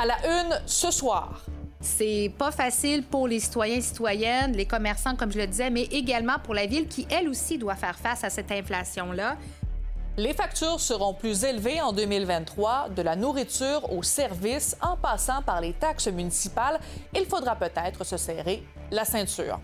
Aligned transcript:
À 0.00 0.06
la 0.06 0.14
une 0.24 0.60
ce 0.64 0.92
soir. 0.92 1.40
C'est 1.80 2.32
pas 2.38 2.52
facile 2.52 3.02
pour 3.02 3.26
les 3.26 3.40
citoyens 3.40 3.78
et 3.78 3.80
citoyennes, 3.80 4.52
les 4.52 4.64
commerçants, 4.64 5.16
comme 5.16 5.32
je 5.32 5.38
le 5.38 5.48
disais, 5.48 5.70
mais 5.70 5.88
également 5.90 6.36
pour 6.44 6.54
la 6.54 6.66
ville 6.66 6.86
qui, 6.86 7.04
elle 7.10 7.28
aussi, 7.28 7.58
doit 7.58 7.74
faire 7.74 7.98
face 7.98 8.22
à 8.22 8.30
cette 8.30 8.52
inflation-là. 8.52 9.36
Les 10.16 10.34
factures 10.34 10.78
seront 10.78 11.14
plus 11.14 11.42
élevées 11.42 11.80
en 11.80 11.92
2023, 11.92 12.90
de 12.90 13.02
la 13.02 13.16
nourriture 13.16 13.92
aux 13.92 14.04
services, 14.04 14.76
en 14.80 14.96
passant 14.96 15.42
par 15.42 15.60
les 15.60 15.72
taxes 15.72 16.06
municipales. 16.06 16.78
Il 17.12 17.26
faudra 17.26 17.56
peut-être 17.56 18.04
se 18.04 18.16
serrer 18.16 18.62
la 18.92 19.04
ceinture. 19.04 19.58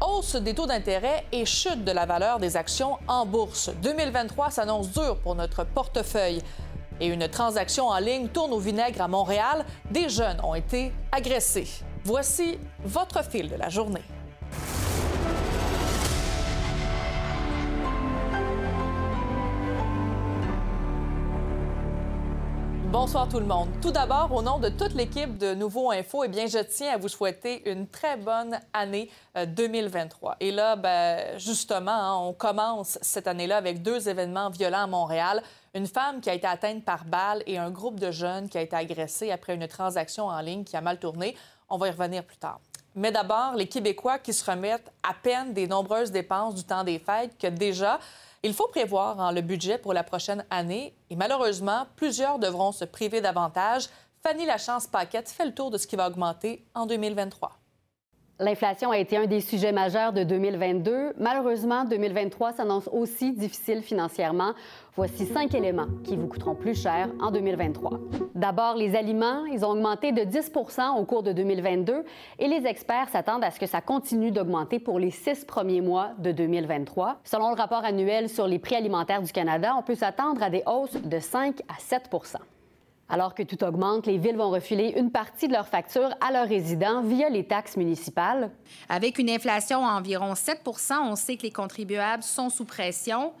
Hausse 0.00 0.36
des 0.36 0.54
taux 0.54 0.66
d'intérêt 0.66 1.24
et 1.32 1.44
chute 1.44 1.82
de 1.82 1.90
la 1.90 2.06
valeur 2.06 2.38
des 2.38 2.56
actions 2.56 2.98
en 3.08 3.26
bourse. 3.26 3.70
2023 3.82 4.52
s'annonce 4.52 4.92
dur 4.92 5.16
pour 5.24 5.34
notre 5.34 5.64
portefeuille 5.64 6.40
et 7.00 7.06
une 7.06 7.28
transaction 7.28 7.88
en 7.88 7.98
ligne 7.98 8.28
tourne 8.28 8.52
au 8.52 8.58
vinaigre 8.58 9.02
à 9.02 9.08
Montréal. 9.08 9.64
Des 9.90 10.08
jeunes 10.08 10.40
ont 10.42 10.54
été 10.54 10.92
agressés. 11.12 11.68
Voici 12.04 12.58
votre 12.84 13.24
fil 13.24 13.48
de 13.50 13.56
la 13.56 13.68
journée. 13.68 14.02
Bonsoir 22.98 23.28
tout 23.28 23.40
le 23.40 23.44
monde. 23.44 23.68
Tout 23.82 23.90
d'abord, 23.90 24.32
au 24.32 24.40
nom 24.40 24.58
de 24.58 24.70
toute 24.70 24.94
l'équipe 24.94 25.36
de 25.36 25.52
Nouveau 25.52 25.90
Info, 25.90 26.24
eh 26.24 26.28
bien, 26.28 26.46
je 26.46 26.60
tiens 26.60 26.94
à 26.94 26.96
vous 26.96 27.08
souhaiter 27.08 27.70
une 27.70 27.86
très 27.86 28.16
bonne 28.16 28.58
année 28.72 29.10
2023. 29.34 30.30
Euh, 30.30 30.34
et 30.40 30.50
là, 30.50 30.76
ben, 30.76 31.38
justement, 31.38 31.90
hein, 31.90 32.16
on 32.16 32.32
commence 32.32 32.98
cette 33.02 33.26
année-là 33.26 33.58
avec 33.58 33.82
deux 33.82 34.08
événements 34.08 34.48
violents 34.48 34.84
à 34.84 34.86
Montréal. 34.86 35.42
Une 35.74 35.86
femme 35.86 36.22
qui 36.22 36.30
a 36.30 36.32
été 36.32 36.46
atteinte 36.46 36.86
par 36.86 37.04
balle 37.04 37.42
et 37.46 37.58
un 37.58 37.70
groupe 37.70 38.00
de 38.00 38.10
jeunes 38.10 38.48
qui 38.48 38.56
a 38.56 38.62
été 38.62 38.74
agressé 38.74 39.30
après 39.30 39.54
une 39.54 39.68
transaction 39.68 40.28
en 40.28 40.40
ligne 40.40 40.64
qui 40.64 40.74
a 40.74 40.80
mal 40.80 40.98
tourné. 40.98 41.36
On 41.68 41.76
va 41.76 41.88
y 41.88 41.90
revenir 41.90 42.24
plus 42.24 42.38
tard. 42.38 42.60
Mais 42.94 43.12
d'abord, 43.12 43.56
les 43.56 43.66
Québécois 43.66 44.18
qui 44.18 44.32
se 44.32 44.50
remettent 44.50 44.90
à 45.02 45.12
peine 45.12 45.52
des 45.52 45.68
nombreuses 45.68 46.10
dépenses 46.10 46.54
du 46.54 46.64
temps 46.64 46.82
des 46.82 46.98
fêtes 46.98 47.36
que 47.38 47.48
déjà, 47.48 47.98
il 48.46 48.54
faut 48.54 48.68
prévoir 48.68 49.20
hein, 49.20 49.32
le 49.32 49.40
budget 49.40 49.76
pour 49.76 49.92
la 49.92 50.04
prochaine 50.04 50.44
année 50.50 50.94
et 51.10 51.16
malheureusement, 51.16 51.86
plusieurs 51.96 52.38
devront 52.38 52.70
se 52.70 52.84
priver 52.84 53.20
davantage. 53.20 53.88
Fanny 54.22 54.46
Lachance-Paquette 54.46 55.28
fait 55.28 55.46
le 55.46 55.54
tour 55.54 55.70
de 55.70 55.78
ce 55.78 55.86
qui 55.86 55.96
va 55.96 56.08
augmenter 56.08 56.64
en 56.74 56.86
2023. 56.86 57.58
L'inflation 58.38 58.90
a 58.90 58.98
été 58.98 59.16
un 59.16 59.24
des 59.24 59.40
sujets 59.40 59.72
majeurs 59.72 60.12
de 60.12 60.22
2022. 60.22 61.14
Malheureusement, 61.18 61.86
2023 61.86 62.52
s'annonce 62.52 62.86
aussi 62.92 63.32
difficile 63.32 63.80
financièrement. 63.80 64.52
Voici 64.94 65.24
cinq 65.24 65.54
éléments 65.54 65.86
qui 66.04 66.16
vous 66.16 66.26
coûteront 66.26 66.54
plus 66.54 66.78
cher 66.78 67.08
en 67.18 67.30
2023. 67.30 67.98
D'abord, 68.34 68.74
les 68.76 68.94
aliments, 68.94 69.46
ils 69.46 69.64
ont 69.64 69.70
augmenté 69.70 70.12
de 70.12 70.20
10% 70.20 70.98
au 70.98 71.04
cours 71.06 71.22
de 71.22 71.32
2022 71.32 72.04
et 72.38 72.48
les 72.48 72.66
experts 72.66 73.08
s'attendent 73.08 73.44
à 73.44 73.50
ce 73.50 73.58
que 73.58 73.66
ça 73.66 73.80
continue 73.80 74.30
d'augmenter 74.32 74.80
pour 74.80 74.98
les 74.98 75.10
six 75.10 75.46
premiers 75.46 75.80
mois 75.80 76.10
de 76.18 76.30
2023. 76.30 77.20
Selon 77.24 77.48
le 77.48 77.56
rapport 77.56 77.86
annuel 77.86 78.28
sur 78.28 78.46
les 78.46 78.58
prix 78.58 78.74
alimentaires 78.74 79.22
du 79.22 79.32
Canada, 79.32 79.74
on 79.78 79.82
peut 79.82 79.94
s'attendre 79.94 80.42
à 80.42 80.50
des 80.50 80.62
hausses 80.66 81.00
de 81.02 81.18
5 81.18 81.60
à 81.68 81.78
7 81.78 82.10
alors 83.08 83.34
que 83.34 83.42
tout 83.42 83.62
augmente, 83.62 84.06
les 84.06 84.18
villes 84.18 84.36
vont 84.36 84.50
refiler 84.50 84.94
une 84.96 85.10
partie 85.10 85.46
de 85.46 85.52
leurs 85.52 85.68
factures 85.68 86.10
à 86.20 86.32
leurs 86.32 86.48
résidents 86.48 87.02
via 87.02 87.28
les 87.28 87.44
taxes 87.44 87.76
municipales. 87.76 88.50
Avec 88.88 89.18
une 89.18 89.30
inflation 89.30 89.86
à 89.86 89.92
environ 89.92 90.34
7 90.34 90.62
on 91.02 91.16
sait 91.16 91.36
que 91.36 91.42
les 91.42 91.52
contribuables 91.52 92.22
sont 92.22 92.50
sous 92.50 92.64
pression. 92.64 93.32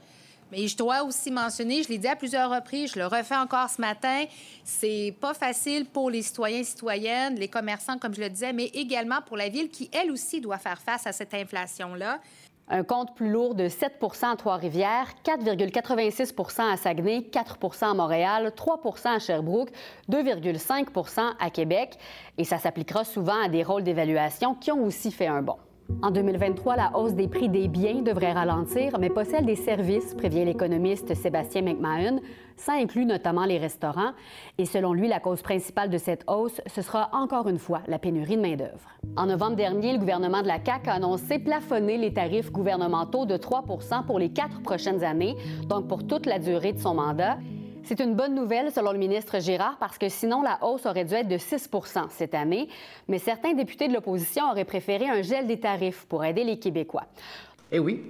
Mais 0.52 0.68
je 0.68 0.76
dois 0.76 1.02
aussi 1.02 1.32
mentionner, 1.32 1.82
je 1.82 1.88
l'ai 1.88 1.98
dit 1.98 2.06
à 2.06 2.14
plusieurs 2.14 2.54
reprises, 2.54 2.92
je 2.94 3.00
le 3.00 3.06
refais 3.06 3.34
encore 3.34 3.68
ce 3.68 3.80
matin, 3.80 4.26
c'est 4.62 5.12
pas 5.20 5.34
facile 5.34 5.86
pour 5.86 6.08
les 6.08 6.22
citoyens 6.22 6.60
et 6.60 6.64
citoyennes, 6.64 7.34
les 7.34 7.48
commerçants, 7.48 7.98
comme 7.98 8.14
je 8.14 8.20
le 8.20 8.30
disais, 8.30 8.52
mais 8.52 8.66
également 8.66 9.20
pour 9.26 9.36
la 9.36 9.48
ville 9.48 9.68
qui, 9.68 9.90
elle 9.92 10.12
aussi, 10.12 10.40
doit 10.40 10.58
faire 10.58 10.80
face 10.80 11.04
à 11.04 11.10
cette 11.10 11.34
inflation-là. 11.34 12.20
Un 12.68 12.82
compte 12.82 13.14
plus 13.14 13.30
lourd 13.30 13.54
de 13.54 13.68
7% 13.68 14.32
à 14.32 14.36
Trois-Rivières, 14.36 15.12
4,86% 15.24 16.72
à 16.72 16.76
Saguenay, 16.76 17.20
4% 17.30 17.90
à 17.90 17.94
Montréal, 17.94 18.52
3% 18.56 19.06
à 19.06 19.18
Sherbrooke, 19.20 19.70
2,5% 20.10 21.34
à 21.38 21.50
Québec. 21.50 21.96
Et 22.38 22.44
ça 22.44 22.58
s'appliquera 22.58 23.04
souvent 23.04 23.44
à 23.44 23.48
des 23.48 23.62
rôles 23.62 23.84
d'évaluation 23.84 24.54
qui 24.54 24.72
ont 24.72 24.84
aussi 24.84 25.12
fait 25.12 25.28
un 25.28 25.42
bond. 25.42 25.58
En 26.02 26.10
2023, 26.10 26.76
la 26.76 26.96
hausse 26.96 27.14
des 27.14 27.28
prix 27.28 27.48
des 27.48 27.68
biens 27.68 28.02
devrait 28.02 28.32
ralentir, 28.32 28.98
mais 28.98 29.08
pas 29.08 29.24
celle 29.24 29.46
des 29.46 29.56
services, 29.56 30.14
prévient 30.14 30.44
l'économiste 30.44 31.14
Sébastien 31.14 31.62
McMahon. 31.62 32.20
Ça 32.56 32.72
inclut 32.74 33.06
notamment 33.06 33.44
les 33.44 33.58
restaurants. 33.58 34.12
Et 34.58 34.66
selon 34.66 34.92
lui, 34.92 35.08
la 35.08 35.20
cause 35.20 35.42
principale 35.42 35.88
de 35.88 35.98
cette 35.98 36.24
hausse, 36.26 36.60
ce 36.66 36.82
sera 36.82 37.08
encore 37.12 37.48
une 37.48 37.58
fois 37.58 37.82
la 37.86 37.98
pénurie 37.98 38.36
de 38.36 38.42
main-d'œuvre. 38.42 38.88
En 39.16 39.26
novembre 39.26 39.56
dernier, 39.56 39.92
le 39.92 39.98
gouvernement 39.98 40.42
de 40.42 40.48
la 40.48 40.62
CAQ 40.64 40.90
a 40.90 40.94
annoncé 40.94 41.38
plafonner 41.38 41.98
les 41.98 42.12
tarifs 42.12 42.50
gouvernementaux 42.50 43.24
de 43.24 43.36
3 43.36 43.64
pour 44.06 44.18
les 44.18 44.30
quatre 44.30 44.62
prochaines 44.62 45.04
années, 45.04 45.36
donc 45.68 45.88
pour 45.88 46.06
toute 46.06 46.26
la 46.26 46.38
durée 46.38 46.72
de 46.72 46.78
son 46.78 46.94
mandat. 46.94 47.38
C'est 47.86 48.00
une 48.00 48.16
bonne 48.16 48.34
nouvelle, 48.34 48.72
selon 48.72 48.90
le 48.90 48.98
ministre 48.98 49.38
Girard, 49.38 49.76
parce 49.78 49.96
que 49.96 50.08
sinon, 50.08 50.42
la 50.42 50.58
hausse 50.60 50.86
aurait 50.86 51.04
dû 51.04 51.14
être 51.14 51.28
de 51.28 51.38
6% 51.38 52.06
cette 52.10 52.34
année. 52.34 52.68
Mais 53.06 53.20
certains 53.20 53.52
députés 53.52 53.86
de 53.86 53.94
l'opposition 53.94 54.50
auraient 54.50 54.64
préféré 54.64 55.08
un 55.08 55.22
gel 55.22 55.46
des 55.46 55.60
tarifs 55.60 56.04
pour 56.08 56.24
aider 56.24 56.42
les 56.42 56.58
Québécois. 56.58 57.04
Eh 57.70 57.78
oui, 57.78 58.02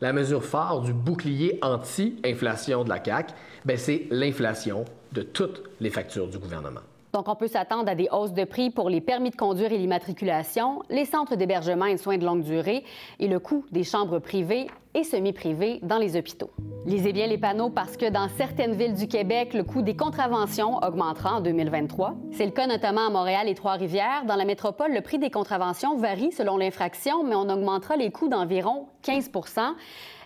la 0.00 0.12
mesure 0.12 0.44
phare 0.44 0.82
du 0.82 0.92
bouclier 0.92 1.58
anti-inflation 1.62 2.84
de 2.84 2.88
la 2.88 3.02
CAQ, 3.02 3.34
ben 3.64 3.76
c'est 3.76 4.06
l'inflation 4.12 4.84
de 5.10 5.22
toutes 5.22 5.64
les 5.80 5.90
factures 5.90 6.28
du 6.28 6.38
gouvernement. 6.38 6.82
Donc, 7.14 7.28
on 7.28 7.36
peut 7.36 7.46
s'attendre 7.46 7.88
à 7.88 7.94
des 7.94 8.08
hausses 8.10 8.32
de 8.32 8.42
prix 8.42 8.70
pour 8.70 8.90
les 8.90 9.00
permis 9.00 9.30
de 9.30 9.36
conduire 9.36 9.70
et 9.70 9.78
l'immatriculation, 9.78 10.82
les 10.90 11.04
centres 11.04 11.36
d'hébergement 11.36 11.84
et 11.84 11.94
de 11.94 12.00
soins 12.00 12.18
de 12.18 12.24
longue 12.24 12.42
durée 12.42 12.82
et 13.20 13.28
le 13.28 13.38
coût 13.38 13.64
des 13.70 13.84
chambres 13.84 14.18
privées 14.18 14.66
et 14.94 15.04
semi-privées 15.04 15.78
dans 15.84 15.98
les 15.98 16.16
hôpitaux. 16.16 16.50
Lisez 16.86 17.12
bien 17.12 17.28
les 17.28 17.38
panneaux 17.38 17.70
parce 17.70 17.96
que 17.96 18.10
dans 18.10 18.28
certaines 18.36 18.74
villes 18.74 18.94
du 18.94 19.06
Québec, 19.06 19.54
le 19.54 19.62
coût 19.62 19.82
des 19.82 19.94
contraventions 19.94 20.78
augmentera 20.82 21.36
en 21.36 21.40
2023. 21.40 22.16
C'est 22.32 22.46
le 22.46 22.50
cas 22.50 22.66
notamment 22.66 23.06
à 23.06 23.10
Montréal 23.10 23.48
et 23.48 23.54
Trois-Rivières. 23.54 24.24
Dans 24.26 24.34
la 24.34 24.44
métropole, 24.44 24.92
le 24.92 25.00
prix 25.00 25.20
des 25.20 25.30
contraventions 25.30 25.96
varie 25.96 26.32
selon 26.32 26.56
l'infraction, 26.56 27.22
mais 27.22 27.36
on 27.36 27.48
augmentera 27.48 27.94
les 27.94 28.10
coûts 28.10 28.28
d'environ 28.28 28.88
15 29.02 29.30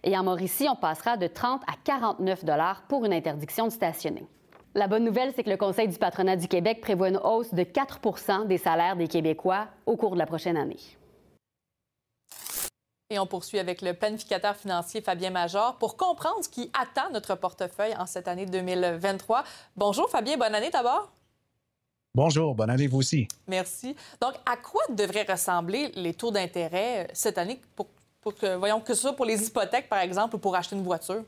et 0.04 0.16
en 0.16 0.22
Mauricie, 0.22 0.68
on 0.70 0.76
passera 0.76 1.18
de 1.18 1.26
30 1.26 1.60
à 1.66 1.74
49 1.84 2.46
dollars 2.46 2.84
pour 2.88 3.04
une 3.04 3.12
interdiction 3.12 3.66
de 3.66 3.72
stationner. 3.72 4.26
La 4.78 4.86
bonne 4.86 5.02
nouvelle, 5.02 5.32
c'est 5.34 5.42
que 5.42 5.50
le 5.50 5.56
Conseil 5.56 5.88
du 5.88 5.98
patronat 5.98 6.36
du 6.36 6.46
Québec 6.46 6.80
prévoit 6.80 7.08
une 7.08 7.16
hausse 7.16 7.52
de 7.52 7.64
4 7.64 8.46
des 8.46 8.58
salaires 8.58 8.94
des 8.94 9.08
Québécois 9.08 9.66
au 9.86 9.96
cours 9.96 10.12
de 10.12 10.18
la 10.18 10.26
prochaine 10.26 10.56
année. 10.56 10.78
Et 13.10 13.18
on 13.18 13.26
poursuit 13.26 13.58
avec 13.58 13.82
le 13.82 13.92
planificateur 13.92 14.54
financier 14.54 15.00
Fabien 15.00 15.30
Major 15.30 15.74
pour 15.78 15.96
comprendre 15.96 16.44
ce 16.44 16.48
qui 16.48 16.70
attend 16.80 17.10
notre 17.12 17.34
portefeuille 17.34 17.96
en 17.98 18.06
cette 18.06 18.28
année 18.28 18.46
2023. 18.46 19.42
Bonjour 19.76 20.08
Fabien, 20.08 20.36
bonne 20.36 20.54
année 20.54 20.70
d'abord. 20.70 21.10
Bonjour, 22.14 22.54
bonne 22.54 22.70
année 22.70 22.86
vous 22.86 22.98
aussi. 22.98 23.26
Merci. 23.48 23.96
Donc, 24.20 24.34
à 24.46 24.56
quoi 24.58 24.82
devraient 24.90 25.26
ressembler 25.28 25.90
les 25.96 26.14
taux 26.14 26.30
d'intérêt 26.30 27.06
euh, 27.06 27.10
cette 27.14 27.38
année 27.38 27.60
pour, 27.74 27.88
que, 28.32 28.54
voyons 28.54 28.80
que 28.80 28.94
ce 28.94 29.02
soit 29.02 29.16
pour 29.16 29.24
les 29.24 29.44
hypothèques, 29.44 29.88
par 29.88 29.98
exemple, 29.98 30.36
ou 30.36 30.38
pour 30.38 30.54
acheter 30.54 30.76
une 30.76 30.84
voiture? 30.84 31.24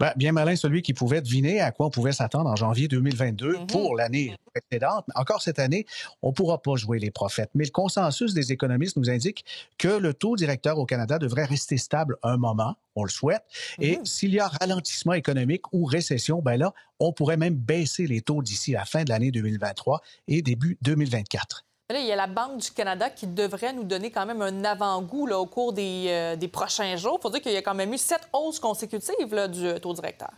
Ben, 0.00 0.12
bien 0.16 0.32
malin 0.32 0.56
celui 0.56 0.82
qui 0.82 0.94
pouvait 0.94 1.20
deviner 1.20 1.60
à 1.60 1.72
quoi 1.72 1.86
on 1.86 1.90
pouvait 1.90 2.12
s'attendre 2.12 2.50
en 2.50 2.56
janvier 2.56 2.88
2022 2.88 3.58
mhm. 3.58 3.66
pour 3.66 3.96
l'année 3.96 4.36
précédente. 4.54 5.04
Encore 5.14 5.42
cette 5.42 5.58
année, 5.58 5.86
on 6.22 6.28
ne 6.28 6.34
pourra 6.34 6.62
pas 6.62 6.76
jouer 6.76 6.98
les 6.98 7.10
prophètes. 7.10 7.50
Mais 7.54 7.64
le 7.64 7.70
consensus 7.70 8.34
des 8.34 8.52
économistes 8.52 8.96
nous 8.96 9.10
indique 9.10 9.44
que 9.78 9.88
le 9.88 10.14
taux 10.14 10.36
directeur 10.36 10.78
au 10.78 10.86
Canada 10.86 11.18
devrait 11.18 11.44
rester 11.44 11.76
stable 11.76 12.16
un 12.22 12.36
moment, 12.36 12.76
on 12.94 13.04
le 13.04 13.10
souhaite. 13.10 13.44
Et 13.80 13.98
mhm. 13.98 14.04
s'il 14.04 14.34
y 14.34 14.40
a 14.40 14.48
ralentissement 14.48 15.14
économique 15.14 15.72
ou 15.72 15.84
récession, 15.84 16.40
ben 16.40 16.56
là, 16.56 16.72
on 17.00 17.12
pourrait 17.12 17.36
même 17.36 17.54
baisser 17.54 18.06
les 18.06 18.20
taux 18.20 18.42
d'ici 18.42 18.72
la 18.72 18.84
fin 18.84 19.04
de 19.04 19.10
l'année 19.10 19.30
2023 19.30 20.00
et 20.28 20.42
début 20.42 20.78
2024 20.82 21.64
il 21.90 22.06
y 22.06 22.12
a 22.12 22.16
la 22.16 22.26
Banque 22.26 22.58
du 22.58 22.70
Canada 22.70 23.10
qui 23.10 23.26
devrait 23.26 23.74
nous 23.74 23.84
donner 23.84 24.10
quand 24.10 24.24
même 24.24 24.40
un 24.40 24.64
avant-goût 24.64 25.28
au 25.30 25.44
cours 25.44 25.74
des, 25.74 26.06
euh, 26.08 26.48
prochains 26.48 26.96
jours. 26.96 27.18
Il 27.18 27.22
faut 27.22 27.30
dire 27.30 27.42
qu'il 27.42 27.52
y 27.52 27.56
a 27.56 27.62
quand 27.62 27.74
même 27.74 27.92
eu 27.92 27.98
sept 27.98 28.22
hausses 28.32 28.58
consécutives 28.58 29.48
du 29.48 29.80
taux 29.80 29.92
directeur. 29.92 30.30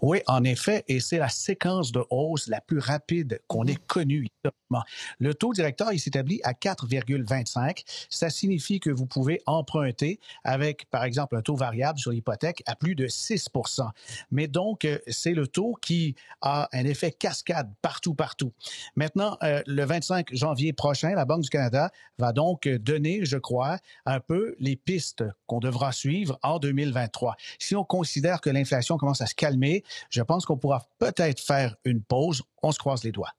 Oui, 0.00 0.20
en 0.26 0.44
effet, 0.44 0.84
et 0.88 1.00
c'est 1.00 1.18
la 1.18 1.28
séquence 1.28 1.92
de 1.92 2.04
hausse 2.10 2.48
la 2.48 2.60
plus 2.60 2.78
rapide 2.78 3.40
qu'on 3.46 3.64
ait 3.64 3.76
connue 3.86 4.26
historiquement. 4.26 4.82
Le 5.18 5.34
taux 5.34 5.52
directeur, 5.52 5.92
il 5.92 5.98
s'établit 5.98 6.40
à 6.44 6.52
4,25. 6.52 7.82
Ça 8.08 8.30
signifie 8.30 8.80
que 8.80 8.90
vous 8.90 9.06
pouvez 9.06 9.42
emprunter 9.46 10.18
avec, 10.44 10.88
par 10.90 11.04
exemple, 11.04 11.36
un 11.36 11.42
taux 11.42 11.56
variable 11.56 11.98
sur 11.98 12.10
l'hypothèque 12.10 12.62
à 12.66 12.74
plus 12.74 12.94
de 12.94 13.06
6% 13.06 13.88
Mais 14.30 14.48
donc, 14.48 14.84
euh, 14.84 14.98
c'est 15.08 15.34
le 15.34 15.46
taux 15.46 15.76
qui 15.80 16.14
a 16.40 16.68
un 16.72 16.84
effet 16.84 17.12
cascade 17.12 17.72
partout, 17.82 18.14
partout. 18.14 18.52
Maintenant, 18.96 19.36
euh, 19.42 19.62
le 19.66 19.84
25 19.84 20.34
janvier 20.34 20.72
prochain, 20.72 21.14
la 21.14 21.24
Banque 21.24 21.42
du 21.42 21.50
Canada 21.50 21.90
va 22.18 22.32
donc 22.32 22.68
donner, 22.68 23.24
je 23.24 23.36
crois, 23.36 23.78
un 24.06 24.20
peu 24.20 24.54
les 24.58 24.76
pistes 24.76 25.24
qu'on 25.46 25.60
devra 25.60 25.92
suivre 25.92 26.38
en 26.42 26.58
2023. 26.58 27.36
Si 27.58 27.76
on 27.76 27.84
considère 27.84 28.40
que 28.40 28.50
l'inflation 28.50 28.96
commence 28.96 29.20
à 29.20 29.26
se 29.26 29.34
calmer, 29.34 29.81
je 30.10 30.22
pense 30.22 30.44
qu'on 30.44 30.56
pourra 30.56 30.86
peut-être 30.98 31.40
faire 31.40 31.76
une 31.84 32.02
pause. 32.02 32.42
On 32.62 32.72
se 32.72 32.78
croise 32.78 33.04
les 33.04 33.12
doigts. 33.12 33.32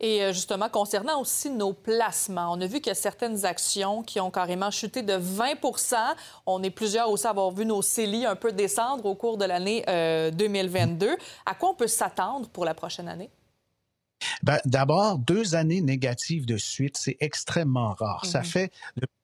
Et 0.00 0.22
euh, 0.22 0.32
justement, 0.32 0.68
concernant 0.68 1.20
aussi 1.20 1.50
nos 1.50 1.72
placements, 1.72 2.52
on 2.52 2.60
a 2.60 2.66
vu 2.66 2.80
qu'il 2.80 2.88
y 2.88 2.90
a 2.90 2.94
certaines 2.94 3.44
actions 3.44 4.02
qui 4.02 4.20
ont 4.20 4.30
carrément 4.30 4.70
chuté 4.70 5.02
de 5.02 5.14
20 5.14 5.54
On 6.46 6.62
est 6.62 6.70
plusieurs 6.70 7.08
aussi 7.10 7.26
à 7.26 7.30
avoir 7.30 7.50
vu 7.52 7.64
nos 7.64 7.80
CELI 7.80 8.26
un 8.26 8.36
peu 8.36 8.52
descendre 8.52 9.06
au 9.06 9.14
cours 9.14 9.38
de 9.38 9.44
l'année 9.44 9.82
2022. 10.32 11.06
Euh, 11.06 11.16
à 11.46 11.54
quoi 11.54 11.70
on 11.70 11.74
peut 11.74 11.86
s'attendre 11.86 12.48
pour 12.48 12.64
la 12.64 12.74
prochaine 12.74 13.08
année? 13.08 13.30
Ben, 14.42 14.58
D'abord, 14.64 15.18
deux 15.18 15.54
années 15.54 15.80
négatives 15.80 16.46
de 16.46 16.56
suite, 16.56 16.96
c'est 16.96 17.16
extrêmement 17.20 17.94
rare. 17.94 18.26
Ça 18.26 18.40
mhm. 18.40 18.44
fait 18.44 18.72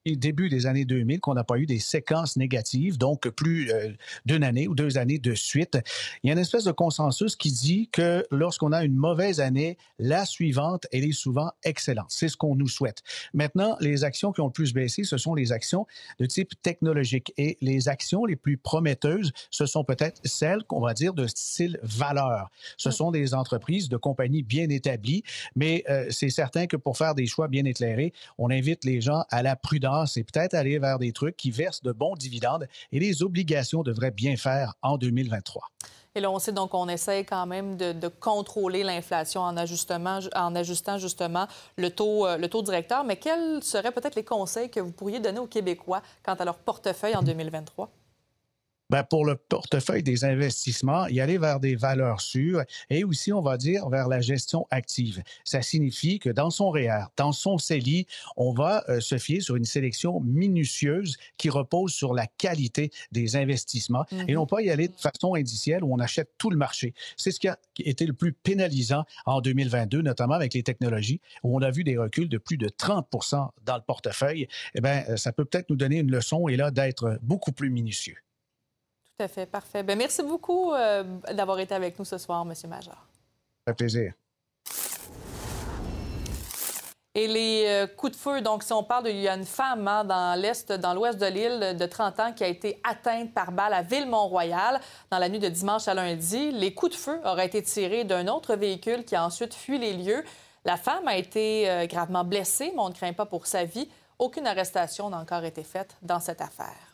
début 0.06 0.49
des 0.49 0.67
années 0.67 0.85
2000 0.85 1.20
qu'on 1.20 1.35
n'a 1.35 1.44
pas 1.44 1.58
eu 1.58 1.67
des 1.67 1.79
séquences 1.79 2.37
négatives, 2.37 2.97
donc 2.97 3.29
plus 3.29 3.70
euh, 3.70 3.91
d'une 4.25 4.43
année 4.43 4.67
ou 4.67 4.75
deux 4.75 4.97
années 4.97 5.19
de 5.19 5.35
suite. 5.35 5.79
Il 6.23 6.29
y 6.29 6.31
a 6.31 6.32
une 6.32 6.38
espèce 6.38 6.64
de 6.64 6.73
consensus 6.73 7.37
qui 7.37 7.52
dit 7.52 7.88
que 7.93 8.25
lorsqu'on 8.31 8.73
a 8.73 8.82
une 8.82 8.94
mauvaise 8.94 9.41
année, 9.41 9.76
la 9.99 10.25
suivante, 10.25 10.87
elle 10.93 11.05
est 11.05 11.12
souvent 11.12 11.52
excellente. 11.64 12.06
C'est 12.08 12.29
ce 12.29 12.37
qu'on 12.37 12.56
nous 12.56 12.69
souhaite. 12.69 13.02
Maintenant, 13.35 13.76
les 13.81 14.05
actions 14.05 14.32
qui 14.32 14.41
ont 14.41 14.47
le 14.47 14.52
plus 14.52 14.73
baissé, 14.73 15.05
ce 15.05 15.19
sont 15.19 15.35
les 15.35 15.52
actions 15.52 15.87
de 16.19 16.26
type 16.26 16.52
technologique. 16.62 17.32
Et 17.37 17.58
les 17.61 17.88
actions 17.88 18.25
les 18.25 18.37
plus 18.37 18.56
prometteuses, 18.56 19.32
ce 19.50 19.67
sont 19.67 19.85
peut-être 19.85 20.20
celles 20.25 20.64
qu'on 20.64 20.81
va 20.81 20.94
dire 20.94 21.12
de 21.12 21.26
style 21.26 21.79
valeur. 21.82 22.50
Ce 22.79 22.91
sont 22.91 23.11
des 23.11 23.35
entreprises 23.35 23.88
de 23.88 23.97
compagnies 23.99 24.43
bien 24.43 24.69
établies, 24.70 25.25
mais 25.56 25.85
euh, 25.91 26.06
c'est 26.11 26.31
certain 26.31 26.67
que 26.67 26.76
pour 26.76 26.97
faire 26.97 27.14
des 27.14 27.26
choix 27.26 27.49
bien 27.49 27.64
éclairés, 27.67 28.12
on 28.38 28.50
invite 28.50 28.85
les 28.85 29.00
gens 29.00 29.25
à 29.31 29.43
la 29.43 29.56
prudence 29.56 29.90
c'est 30.07 30.25
peut-être 30.25 30.55
aller 30.55 30.79
vers 30.79 30.99
des 30.99 31.13
trucs 31.13 31.37
qui 31.37 31.51
versent 31.51 31.83
de 31.83 31.93
bons 31.93 32.15
dividendes 32.15 32.67
et 32.93 32.99
les 32.99 33.23
obligations 33.23 33.83
devraient 33.83 34.11
bien 34.11 34.37
faire 34.37 34.75
en 34.83 34.97
2023. 34.97 35.71
Et 36.17 36.21
là, 36.21 36.31
on 36.31 36.41
sait 36.41 36.53
donc 36.53 36.71
qu'on 36.71 36.89
essaie 36.89 37.25
quand 37.25 37.47
même 37.47 37.77
de, 37.77 38.09
contrôler 38.09 38.83
l'inflation 38.83 39.43
en, 39.43 39.57
ajustant 39.57 40.99
justement 40.99 41.47
euh, 41.79 42.37
le 42.37 42.49
taux 42.49 42.63
directeur. 42.63 43.05
Mais 43.05 43.17
quels 43.17 43.63
seraient 43.63 43.93
peut-être 43.93 44.17
les 44.17 44.25
conseils 44.25 44.71
que 44.71 44.81
vous 44.81 44.91
pourriez 44.91 45.21
donner 45.21 45.39
aux 45.39 45.47
Québécois 45.47 46.03
quant 46.25 46.35
à 46.35 46.45
leur 46.45 46.59
portefeuille 46.59 47.15
en 47.15 47.23
2023? 47.23 47.91
Ben, 48.91 49.05
pour 49.05 49.25
le 49.25 49.37
portefeuille 49.37 50.03
des 50.03 50.25
investissements, 50.25 51.07
y 51.07 51.21
aller 51.21 51.39
vers 51.39 51.61
des 51.61 51.77
valeurs 51.77 52.21
sûres 52.21 52.63
et 52.91 53.05
aussi, 53.05 53.33
on 53.33 53.41
va 53.41 53.57
dire, 53.57 53.89
vers 53.89 54.09
la 54.09 54.21
gestion 54.21 54.67
active. 54.71 55.23
Ça 55.45 55.63
signifie 55.63 56.19
que 56.19 56.31
dans 56.31 56.51
son 56.51 56.71
REER, 56.71 57.05
dans 57.17 57.33
son 57.33 57.57
CELI, 57.57 58.07
on 58.37 58.53
va 58.53 58.85
euh, 58.89 59.01
se 59.01 59.17
fier 59.17 59.41
sur 59.41 59.57
une 59.57 59.65
sélection 59.65 60.21
minutieuse 60.21 61.17
qui 61.37 61.51
repose 61.51 61.93
sur 61.93 62.15
la 62.15 62.27
qualité 62.27 62.91
des 63.13 63.37
investissements 63.37 64.05
et 64.27 64.35
non 64.35 64.47
pas 64.47 64.61
y 64.61 64.71
aller 64.71 64.89
de 64.89 64.97
façon 64.97 65.35
indicielle 65.35 65.85
où 65.85 65.95
on 65.95 66.01
achète 66.01 66.31
tout 66.37 66.51
le 66.51 66.57
marché. 66.57 66.95
C'est 67.17 67.31
ce 67.31 67.39
qui 67.39 67.49
a 67.49 67.59
été 67.79 68.07
le 68.07 68.13
plus 68.13 68.33
pénalisant 68.33 69.05
en 69.25 69.41
2022, 69.41 70.03
notamment 70.03 70.35
avec 70.35 70.55
les 70.55 70.63
technologies, 70.63 71.21
où 71.45 71.57
on 71.57 71.63
a 71.63 71.71
vu 71.71 71.85
des 71.85 71.97
reculs 71.97 72.29
de 72.29 72.39
plus 72.39 72.57
de 72.57 72.69
30% 72.69 73.51
dans 73.65 73.77
le 73.77 73.83
portefeuille. 73.83 74.49
Eh 74.75 74.81
bien, 74.81 75.05
ça 75.17 75.33
peut 75.33 75.45
peut-être 75.45 75.71
nous 75.71 75.77
donner 75.77 75.99
une 75.99 76.11
leçon 76.11 76.49
et 76.49 76.57
là 76.57 76.71
d'être 76.71 77.19
beaucoup 77.23 77.53
plus 77.53 77.71
minutieux. 77.71 78.17
Tout 79.21 79.25
à 79.25 79.29
fait, 79.29 79.45
parfait. 79.45 79.83
Bien, 79.83 79.97
merci 79.97 80.23
beaucoup 80.23 80.73
euh, 80.73 81.05
d'avoir 81.31 81.61
été 81.61 81.75
avec 81.75 81.99
nous 81.99 82.07
ce 82.07 82.17
soir, 82.17 82.41
M. 82.41 82.55
Major. 82.71 82.97
Un 83.67 83.75
plaisir. 83.75 84.15
Et 87.15 87.27
les 87.27 87.65
euh, 87.67 87.87
coups 87.87 88.13
de 88.13 88.17
feu, 88.17 88.41
donc 88.41 88.63
si 88.63 88.73
on 88.73 88.83
parle, 88.83 89.09
il 89.09 89.21
y 89.21 89.29
a 89.29 89.35
une 89.35 89.45
femme 89.45 89.87
hein, 89.87 90.05
dans 90.05 90.41
l'est, 90.41 90.73
dans 90.73 90.95
l'ouest 90.95 91.19
de 91.19 91.27
l'île 91.27 91.77
de 91.77 91.85
30 91.85 92.21
ans 92.21 92.33
qui 92.33 92.45
a 92.45 92.47
été 92.47 92.81
atteinte 92.83 93.35
par 93.35 93.53
balle 93.53 93.75
à 93.75 93.83
Ville-Mont-Royal 93.83 94.81
dans 95.11 95.19
la 95.19 95.29
nuit 95.29 95.39
de 95.39 95.51
dimanche 95.51 95.87
à 95.87 95.93
lundi. 95.93 96.51
Les 96.53 96.73
coups 96.73 96.93
de 96.93 96.97
feu 96.97 97.21
auraient 97.27 97.45
été 97.45 97.63
tirés 97.63 98.05
d'un 98.05 98.27
autre 98.27 98.55
véhicule 98.55 99.05
qui 99.05 99.17
a 99.17 99.23
ensuite 99.23 99.53
fui 99.53 99.79
les 99.79 99.93
lieux. 99.93 100.25
La 100.65 100.79
femme 100.79 101.07
a 101.07 101.19
été 101.19 101.69
euh, 101.69 101.85
gravement 101.85 102.25
blessée, 102.25 102.73
mais 102.75 102.81
on 102.81 102.89
ne 102.89 102.95
craint 102.95 103.13
pas 103.13 103.27
pour 103.27 103.47
sa 103.47 103.65
vie. 103.65 103.91
Aucune 104.19 104.47
arrestation 104.47 105.11
n'a 105.11 105.19
encore 105.19 105.45
été 105.45 105.63
faite 105.63 105.95
dans 106.01 106.21
cette 106.21 106.41
affaire. 106.41 106.90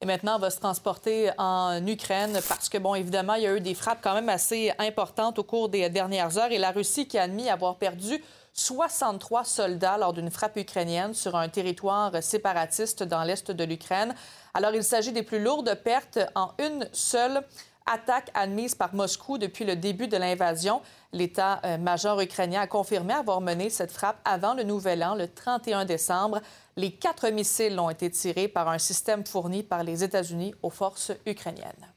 Et 0.00 0.06
maintenant, 0.06 0.36
on 0.36 0.38
va 0.38 0.50
se 0.50 0.60
transporter 0.60 1.32
en 1.38 1.84
Ukraine 1.84 2.38
parce 2.48 2.68
que, 2.68 2.78
bon, 2.78 2.94
évidemment, 2.94 3.34
il 3.34 3.42
y 3.42 3.46
a 3.48 3.56
eu 3.56 3.60
des 3.60 3.74
frappes 3.74 3.98
quand 4.00 4.14
même 4.14 4.28
assez 4.28 4.72
importantes 4.78 5.40
au 5.40 5.42
cours 5.42 5.68
des 5.68 5.90
dernières 5.90 6.38
heures 6.38 6.52
et 6.52 6.58
la 6.58 6.70
Russie 6.70 7.08
qui 7.08 7.18
a 7.18 7.22
admis 7.22 7.50
avoir 7.50 7.78
perdu 7.78 8.22
63 8.52 9.42
soldats 9.42 9.98
lors 9.98 10.12
d'une 10.12 10.30
frappe 10.30 10.56
ukrainienne 10.56 11.14
sur 11.14 11.34
un 11.34 11.48
territoire 11.48 12.22
séparatiste 12.22 13.02
dans 13.02 13.24
l'est 13.24 13.50
de 13.50 13.64
l'Ukraine. 13.64 14.14
Alors, 14.54 14.72
il 14.72 14.84
s'agit 14.84 15.10
des 15.10 15.24
plus 15.24 15.42
lourdes 15.42 15.74
pertes 15.82 16.20
en 16.36 16.52
une 16.60 16.88
seule 16.92 17.42
attaque 17.92 18.30
admise 18.34 18.74
par 18.74 18.94
Moscou 18.94 19.38
depuis 19.38 19.64
le 19.64 19.76
début 19.76 20.08
de 20.08 20.16
l'invasion. 20.16 20.80
L'état-major 21.12 22.20
ukrainien 22.20 22.62
a 22.62 22.66
confirmé 22.66 23.14
avoir 23.14 23.40
mené 23.40 23.70
cette 23.70 23.92
frappe 23.92 24.20
avant 24.24 24.54
le 24.54 24.62
Nouvel 24.62 25.02
An, 25.02 25.14
le 25.14 25.28
31 25.28 25.84
décembre. 25.84 26.40
Les 26.76 26.92
quatre 26.92 27.28
missiles 27.30 27.78
ont 27.80 27.90
été 27.90 28.10
tirés 28.10 28.48
par 28.48 28.68
un 28.68 28.78
système 28.78 29.24
fourni 29.26 29.62
par 29.62 29.82
les 29.82 30.04
États-Unis 30.04 30.54
aux 30.62 30.70
forces 30.70 31.12
ukrainiennes. 31.26 31.88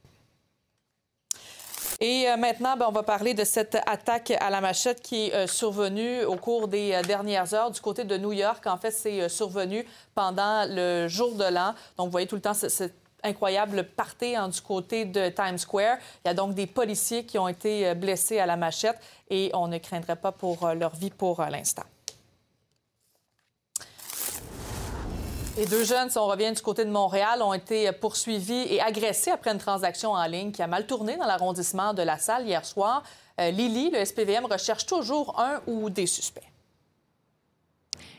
Et 2.04 2.28
euh, 2.28 2.36
maintenant, 2.36 2.76
ben, 2.76 2.88
on 2.90 2.92
va 2.92 3.04
parler 3.04 3.36
de 3.36 3.44
cette 3.44 3.78
attaque 3.86 4.32
à 4.40 4.50
la 4.50 4.60
machette 4.60 5.02
qui 5.02 5.28
est 5.28 5.36
euh, 5.36 5.46
survenue 5.46 6.24
au 6.24 6.36
cours 6.36 6.68
des 6.68 6.94
euh, 6.94 7.04
dernières 7.04 7.54
heures 7.54 7.70
du 7.70 7.80
côté 7.80 8.06
de 8.06 8.18
New 8.18 8.32
York. 8.32 8.66
En 8.66 8.78
fait, 8.78 8.90
c'est 8.90 9.30
survenu 9.30 9.86
pendant 10.16 10.66
le 10.68 11.08
jour 11.08 11.36
de 11.36 11.44
l'an. 11.44 11.76
Donc, 11.98 12.08
vous 12.08 12.12
voyez 12.12 12.26
tout 12.26 12.36
le 12.36 12.42
temps 12.42 12.56
cette 12.56 12.96
incroyable 13.24 13.84
party 13.84 14.36
hein, 14.36 14.50
du 14.50 14.62
côté 14.62 15.06
de 15.06 15.30
Times 15.30 15.58
Square. 15.58 15.98
Il 16.24 16.28
y 16.28 16.32
a 16.32 16.34
donc 16.34 16.54
des 16.54 16.68
policiers 16.68 17.26
qui 17.26 17.38
ont 17.38 17.48
été 17.48 17.94
blessés 17.96 18.40
à 18.40 18.46
la 18.46 18.58
machette 18.58 19.00
et 19.30 19.52
on 19.54 19.68
ne 19.68 19.78
craindrait 19.78 20.16
pas 20.16 20.32
pour 20.32 20.68
leur 20.74 20.96
vie 20.96 21.12
pour 21.12 21.42
l'instant. 21.50 21.84
Les 25.58 25.66
deux 25.66 25.84
jeunes, 25.84 26.10
si 26.10 26.18
on 26.18 26.28
revient 26.28 26.54
du 26.54 26.62
côté 26.62 26.86
de 26.86 26.90
Montréal, 26.90 27.42
ont 27.42 27.54
été 27.54 27.92
poursuivis 27.92 28.74
et 28.74 28.82
agressés 28.82 29.32
après 29.32 29.52
une 29.52 29.58
transaction 29.58 30.14
en 30.14 30.26
ligne 30.26 30.52
qui 30.52 30.62
a 30.62 30.68
mal 30.68 30.88
tourné 30.88 31.18
dans 31.18 31.26
l'arrondissement 31.26 31.94
de 31.94 32.02
la 32.02 32.18
salle 32.18 32.48
hier 32.48 32.66
soir. 32.66 33.04
Euh, 33.40 33.52
Lily, 33.52 33.92
le 33.92 34.04
SPVM, 34.06 34.46
recherche 34.46 34.86
toujours 34.86 35.38
un 35.40 35.62
ou 35.68 35.90
des 35.90 36.08
suspects. 36.08 36.51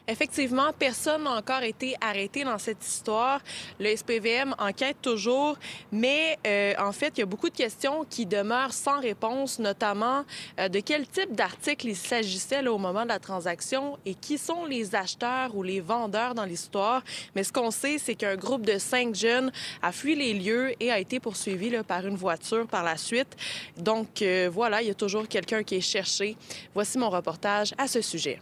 Effectivement, 0.09 0.73
personne 0.77 1.23
n'a 1.25 1.37
encore 1.37 1.63
été 1.63 1.95
arrêté 2.01 2.43
dans 2.43 2.59
cette 2.59 2.85
histoire. 2.85 3.41
Le 3.79 3.95
SPVM 3.97 4.53
enquête 4.59 4.97
toujours, 5.01 5.57
mais 5.93 6.39
euh, 6.45 6.75
en 6.79 6.91
fait, 6.91 7.13
il 7.17 7.21
y 7.21 7.23
a 7.23 7.27
beaucoup 7.27 7.49
de 7.49 7.57
questions 7.57 8.05
qui 8.11 8.27
demeurent 8.27 8.73
sans 8.73 9.01
réponse, 9.01 9.61
notamment 9.61 10.25
euh, 10.59 10.69
de 10.69 10.81
quel 10.81 11.07
type 11.07 11.33
d'article 11.35 11.87
il 11.87 11.97
s'agissait 11.97 12.67
au 12.67 12.79
moment 12.79 13.05
de 13.05 13.09
la 13.09 13.21
transaction 13.21 13.97
et 14.05 14.15
qui 14.15 14.39
sont 14.39 14.65
les 14.65 14.95
acheteurs 14.95 15.55
ou 15.55 15.63
les 15.63 15.81
vendeurs 15.81 16.35
dans 16.35 16.45
l'histoire. 16.45 17.03
Mais 17.37 17.45
ce 17.45 17.53
qu'on 17.53 17.71
sait, 17.71 17.99
c'est 17.99 18.17
qu'un 18.17 18.37
groupe 18.37 18.67
de 18.67 18.79
cinq 18.79 19.15
jeunes 19.15 19.53
a 19.83 19.93
fui 19.93 20.17
les 20.17 20.35
lieux 20.35 20.75
et 20.81 20.91
a 20.91 20.99
été 20.99 21.21
poursuivi 21.21 21.71
là, 21.71 21.85
par 21.85 22.05
une 22.07 22.17
voiture 22.17 22.67
par 22.67 22.83
la 22.83 22.97
suite. 22.97 23.37
Donc 23.77 24.21
euh, 24.23 24.51
voilà, 24.53 24.83
il 24.83 24.89
y 24.89 24.91
a 24.91 24.95
toujours 24.95 25.29
quelqu'un 25.29 25.63
qui 25.63 25.77
est 25.77 25.81
cherché. 25.81 26.37
Voici 26.75 26.99
mon 26.99 27.09
reportage 27.09 27.73
à 27.79 27.87
ce 27.87 28.01
sujet. 28.01 28.41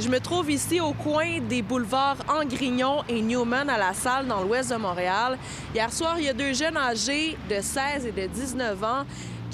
Je 0.00 0.08
me 0.08 0.20
trouve 0.20 0.48
ici 0.48 0.80
au 0.80 0.92
coin 0.92 1.40
des 1.40 1.60
boulevards 1.60 2.18
Angrignon 2.28 3.02
et 3.08 3.20
Newman 3.20 3.68
à 3.68 3.76
la 3.76 3.92
salle 3.94 4.28
dans 4.28 4.42
l'ouest 4.42 4.70
de 4.70 4.76
Montréal. 4.76 5.36
Hier 5.74 5.92
soir, 5.92 6.14
il 6.18 6.26
y 6.26 6.28
a 6.28 6.32
deux 6.32 6.52
jeunes 6.52 6.76
âgés 6.76 7.36
de 7.50 7.56
16 7.60 8.06
et 8.06 8.12
de 8.12 8.26
19 8.28 8.84
ans 8.84 9.04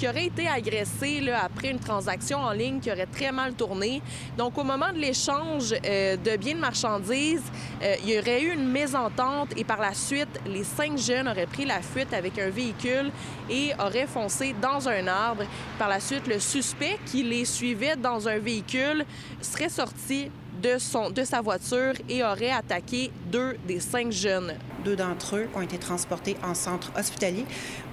qui 0.05 0.09
auraient 0.09 0.25
été 0.27 0.47
agressés 0.47 1.19
là, 1.19 1.43
après 1.43 1.71
une 1.71 1.79
transaction 1.79 2.37
en 2.37 2.51
ligne 2.51 2.79
qui 2.79 2.91
aurait 2.91 3.07
très 3.07 3.31
mal 3.31 3.55
tourné. 3.55 4.03
Donc, 4.37 4.55
au 4.55 4.63
moment 4.63 4.93
de 4.93 4.99
l'échange 4.99 5.73
euh, 5.83 6.15
de 6.15 6.37
biens 6.37 6.53
de 6.53 6.59
marchandises, 6.59 7.41
euh, 7.81 7.95
il 8.03 8.11
y 8.11 8.19
aurait 8.19 8.43
eu 8.43 8.53
une 8.53 8.67
mésentente 8.67 9.49
et 9.57 9.63
par 9.63 9.81
la 9.81 9.95
suite, 9.95 10.39
les 10.45 10.63
cinq 10.63 10.99
jeunes 10.99 11.27
auraient 11.27 11.47
pris 11.47 11.65
la 11.65 11.81
fuite 11.81 12.13
avec 12.13 12.37
un 12.37 12.51
véhicule 12.51 13.11
et 13.49 13.71
auraient 13.79 14.05
foncé 14.05 14.53
dans 14.61 14.87
un 14.87 15.07
arbre. 15.07 15.41
Par 15.79 15.89
la 15.89 15.99
suite, 15.99 16.27
le 16.27 16.39
suspect 16.39 16.99
qui 17.07 17.23
les 17.23 17.45
suivait 17.45 17.95
dans 17.95 18.27
un 18.27 18.37
véhicule 18.37 19.05
serait 19.41 19.69
sorti 19.69 20.29
de, 20.61 20.77
son, 20.77 21.09
de 21.09 21.23
sa 21.23 21.41
voiture 21.41 21.93
et 22.07 22.23
aurait 22.23 22.51
attaqué 22.51 23.09
deux 23.31 23.57
des 23.67 23.79
cinq 23.79 24.11
jeunes. 24.11 24.53
Deux 24.85 24.95
d'entre 24.95 25.37
eux 25.37 25.49
ont 25.55 25.61
été 25.61 25.79
transportés 25.79 26.37
en 26.43 26.53
centre 26.53 26.91
hospitalier 26.95 27.45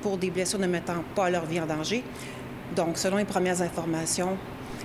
pour 0.03 0.19
des 0.19 0.31
blessures 0.31 0.59
ne 0.59 0.67
mettant 0.67 1.03
pas 1.15 1.31
leur 1.31 1.47
vie 1.47 1.59
en 1.59 1.65
danger. 1.65 2.05
Donc, 2.77 2.99
selon 2.99 3.17
les 3.17 3.25
premières 3.25 3.63
informations, 3.63 4.37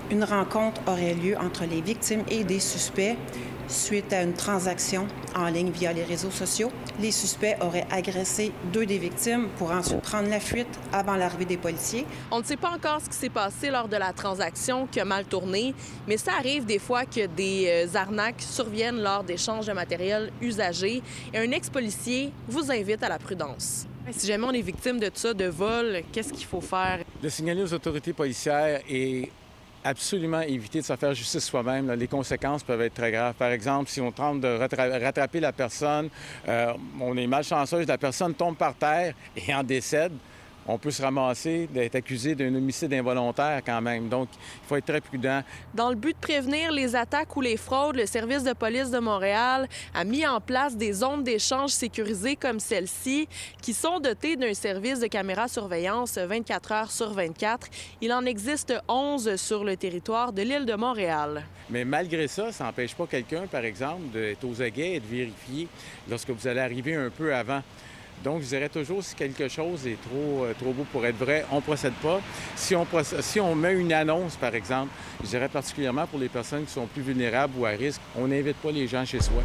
une 0.10 0.24
rencontre 0.24 0.80
aurait 0.88 1.16
lieu 1.16 1.38
entre 1.38 1.66
les 1.66 1.82
victimes 1.82 2.24
et 2.32 2.46
des 2.46 2.62
suspects 2.62 3.18
suite 3.68 4.14
à 4.14 4.24
une 4.24 4.34
transaction 4.34 5.08
en 5.36 5.48
ligne 5.48 5.72
via 5.72 5.94
les 5.94 6.04
réseaux 6.04 6.32
sociaux. 6.32 6.72
Les 7.00 7.12
suspects 7.12 7.56
auraient 7.62 7.88
agressé 7.92 8.52
deux 8.74 8.86
des 8.86 8.98
victimes 8.98 9.48
pour 9.58 9.72
ensuite 9.72 10.02
prendre 10.02 10.30
la 10.30 10.40
fuite 10.40 10.68
avant 10.92 11.16
l'arrivée 11.16 11.46
des 11.46 11.58
policiers. 11.58 12.06
On 12.32 12.40
ne 12.40 12.44
sait 12.44 12.58
pas 12.58 12.72
encore 12.72 13.02
ce 13.02 13.10
qui 13.10 13.16
s'est 13.16 13.30
passé 13.30 13.70
lors 13.70 13.88
de 13.88 13.98
la 13.98 14.14
transaction 14.14 14.88
qui 14.88 15.00
a 15.00 15.06
mal 15.06 15.26
tourné, 15.26 15.74
mais 16.08 16.18
ça 16.18 16.32
arrive 16.38 16.66
des 16.66 16.80
fois 16.80 17.06
que 17.06 17.26
des 17.28 17.88
euh, 17.88 17.98
arnaques 17.98 18.42
surviennent 18.42 19.02
lors 19.02 19.24
d'échanges 19.24 19.68
de 19.68 19.74
matériel 19.74 20.32
usagé 20.42 21.02
et 21.34 21.38
un 21.38 21.52
ex-policier 21.52 22.32
vous 22.48 22.72
invite 22.72 23.04
à 23.04 23.10
la 23.10 23.20
prudence. 23.20 23.86
Si 24.12 24.26
jamais 24.26 24.46
on 24.46 24.52
est 24.52 24.62
victime 24.62 25.00
de 25.00 25.12
ça, 25.14 25.34
de 25.34 25.46
vol, 25.46 26.02
qu'est-ce 26.14 26.32
qu'il 26.32 26.46
faut 26.46 26.62
faire? 26.62 27.00
De 27.22 27.28
signaler 27.28 27.62
aux 27.62 27.74
autorités 27.74 28.14
policières 28.14 28.80
et 28.90 29.30
absolument 29.84 30.42
éviter 30.42 30.82
de 30.82 30.86
se 30.86 30.96
faire 30.96 31.14
justice 31.14 31.46
soi-même. 31.46 31.92
Les 31.94 32.08
conséquences 32.08 32.64
peuvent 32.64 32.82
être 32.82 32.94
très 32.94 33.12
graves. 33.12 33.36
Par 33.36 33.52
exemple, 33.52 33.90
si 33.90 34.02
on 34.02 34.12
tente 34.12 34.42
de 34.42 34.58
rattraper 35.04 35.40
la 35.40 35.52
personne, 35.52 36.10
euh, 36.48 36.74
on 37.00 37.16
est 37.18 37.28
malchanceuse, 37.28 37.88
la 37.88 37.98
personne 37.98 38.34
tombe 38.34 38.56
par 38.56 38.76
terre 38.76 39.14
et 39.36 39.54
en 39.54 39.64
décède, 39.64 40.14
on 40.68 40.78
peut 40.78 40.92
se 40.92 41.02
ramasser 41.02 41.68
d'être 41.72 41.96
accusé 41.96 42.36
d'un 42.36 42.54
homicide 42.54 42.94
involontaire 42.94 43.62
quand 43.66 43.82
même. 43.82 44.10
Donc, 44.10 44.28
il 44.34 44.68
faut 44.68 44.76
être 44.76 44.86
très 44.86 45.02
prudent. 45.02 45.42
Dans 45.74 45.90
le 45.90 45.96
but 45.96 46.14
de 46.14 46.20
prévenir 46.20 46.72
les 46.72 46.96
attaques 46.96 47.36
ou 47.36 47.42
les 47.42 47.58
fraudes, 47.58 47.96
le 47.96 48.06
service 48.06 48.44
de 48.44 48.54
police 48.54 48.92
de 48.92 49.00
Montréal 49.00 49.68
a 49.94 50.04
mis 50.04 50.26
en 50.28 50.42
place 50.42 50.76
des 50.76 50.92
zones 50.92 51.24
d'échange 51.24 51.72
sécurisées 51.72 52.36
comme 52.36 52.60
celle-ci, 52.60 53.28
qui 53.62 53.74
sont 53.74 54.00
dotées 54.00 54.36
d'un 54.36 54.54
service 54.54 55.00
de 55.00 55.08
caméra 55.08 55.48
surveillance 55.48 56.18
24 56.18 56.72
heures 56.72 56.92
sur 56.92 57.14
24. 57.14 57.68
Il 58.02 58.12
en 58.12 58.26
existe 58.26 58.74
11 58.88 59.36
sur 59.38 59.64
le 59.64 59.78
territoire 59.78 60.34
de 60.34 60.42
l'île 60.42 60.66
de 60.66 60.76
Montréal. 60.76 61.44
Mais 61.70 61.86
malgré 61.86 62.28
ça, 62.28 62.52
ça 62.52 62.66
n'empêche 62.66 62.96
pas 62.96 63.08
quelqu'un, 63.08 63.48
par 63.48 63.64
exemple, 63.66 64.08
d'être 64.14 64.44
aux 64.46 64.62
aguets 64.62 64.96
et 64.96 65.00
de 65.00 65.06
vérifier 65.06 65.68
lorsque 66.10 66.30
vous 66.30 66.48
allez 66.48 66.62
arriver 66.62 66.96
un 66.96 67.10
peu 67.10 67.34
avant. 67.34 67.62
Donc, 68.24 68.42
je 68.42 68.48
dirais 68.48 68.70
toujours, 68.70 69.04
si 69.04 69.16
quelque 69.16 69.48
chose 69.48 69.86
est 69.88 69.98
trop, 70.02 70.46
euh, 70.46 70.74
beau 70.74 70.86
pour 70.92 71.06
être 71.06 71.18
vrai, 71.18 71.46
on 71.52 71.58
ne 71.58 71.62
procède 71.62 71.94
pas. 71.94 72.20
Si 72.56 73.40
on 73.40 73.56
met 73.56 73.74
une 73.74 73.94
annonce, 73.94 74.36
par 74.36 74.54
exemple, 74.56 74.92
je 75.24 75.28
dirais 75.28 75.50
particulièrement 75.50 76.08
pour 76.08 76.20
les 76.20 76.30
personnes 76.30 76.66
qui 76.66 76.72
sont 76.72 76.88
plus 76.88 77.04
vulnérables 77.04 77.54
ou 77.58 77.66
à 77.66 77.70
risque, 77.70 78.02
on 78.16 78.28
n'invite 78.28 78.58
pas 78.58 78.72
les 78.72 78.88
gens 78.88 79.06
chez 79.06 79.22
soi. 79.22 79.44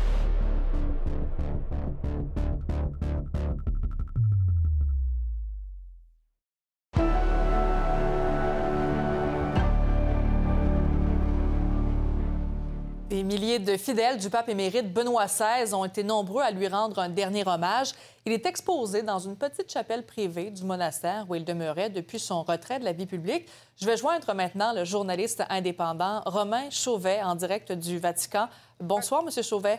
Des 13.22 13.28
milliers 13.38 13.60
de 13.60 13.76
fidèles 13.76 14.18
du 14.18 14.28
pape 14.30 14.48
émérite 14.48 14.92
Benoît 14.92 15.26
XVI 15.26 15.72
ont 15.74 15.84
été 15.84 16.02
nombreux 16.02 16.42
à 16.42 16.50
lui 16.50 16.66
rendre 16.66 16.98
un 16.98 17.08
dernier 17.08 17.46
hommage. 17.46 17.92
Il 18.26 18.32
est 18.32 18.44
exposé 18.46 19.04
dans 19.04 19.20
une 19.20 19.36
petite 19.36 19.70
chapelle 19.70 20.04
privée 20.04 20.50
du 20.50 20.64
monastère 20.64 21.24
où 21.28 21.36
il 21.36 21.44
demeurait 21.44 21.88
depuis 21.88 22.18
son 22.18 22.42
retrait 22.42 22.80
de 22.80 22.84
la 22.84 22.92
vie 22.92 23.06
publique. 23.06 23.48
Je 23.76 23.86
vais 23.86 23.96
joindre 23.96 24.34
maintenant 24.34 24.72
le 24.72 24.84
journaliste 24.84 25.44
indépendant 25.50 26.20
Romain 26.26 26.68
Chauvet 26.70 27.22
en 27.22 27.36
direct 27.36 27.70
du 27.70 28.00
Vatican. 28.00 28.48
Bonsoir, 28.80 29.22
Monsieur 29.22 29.42
Chauvet. 29.42 29.78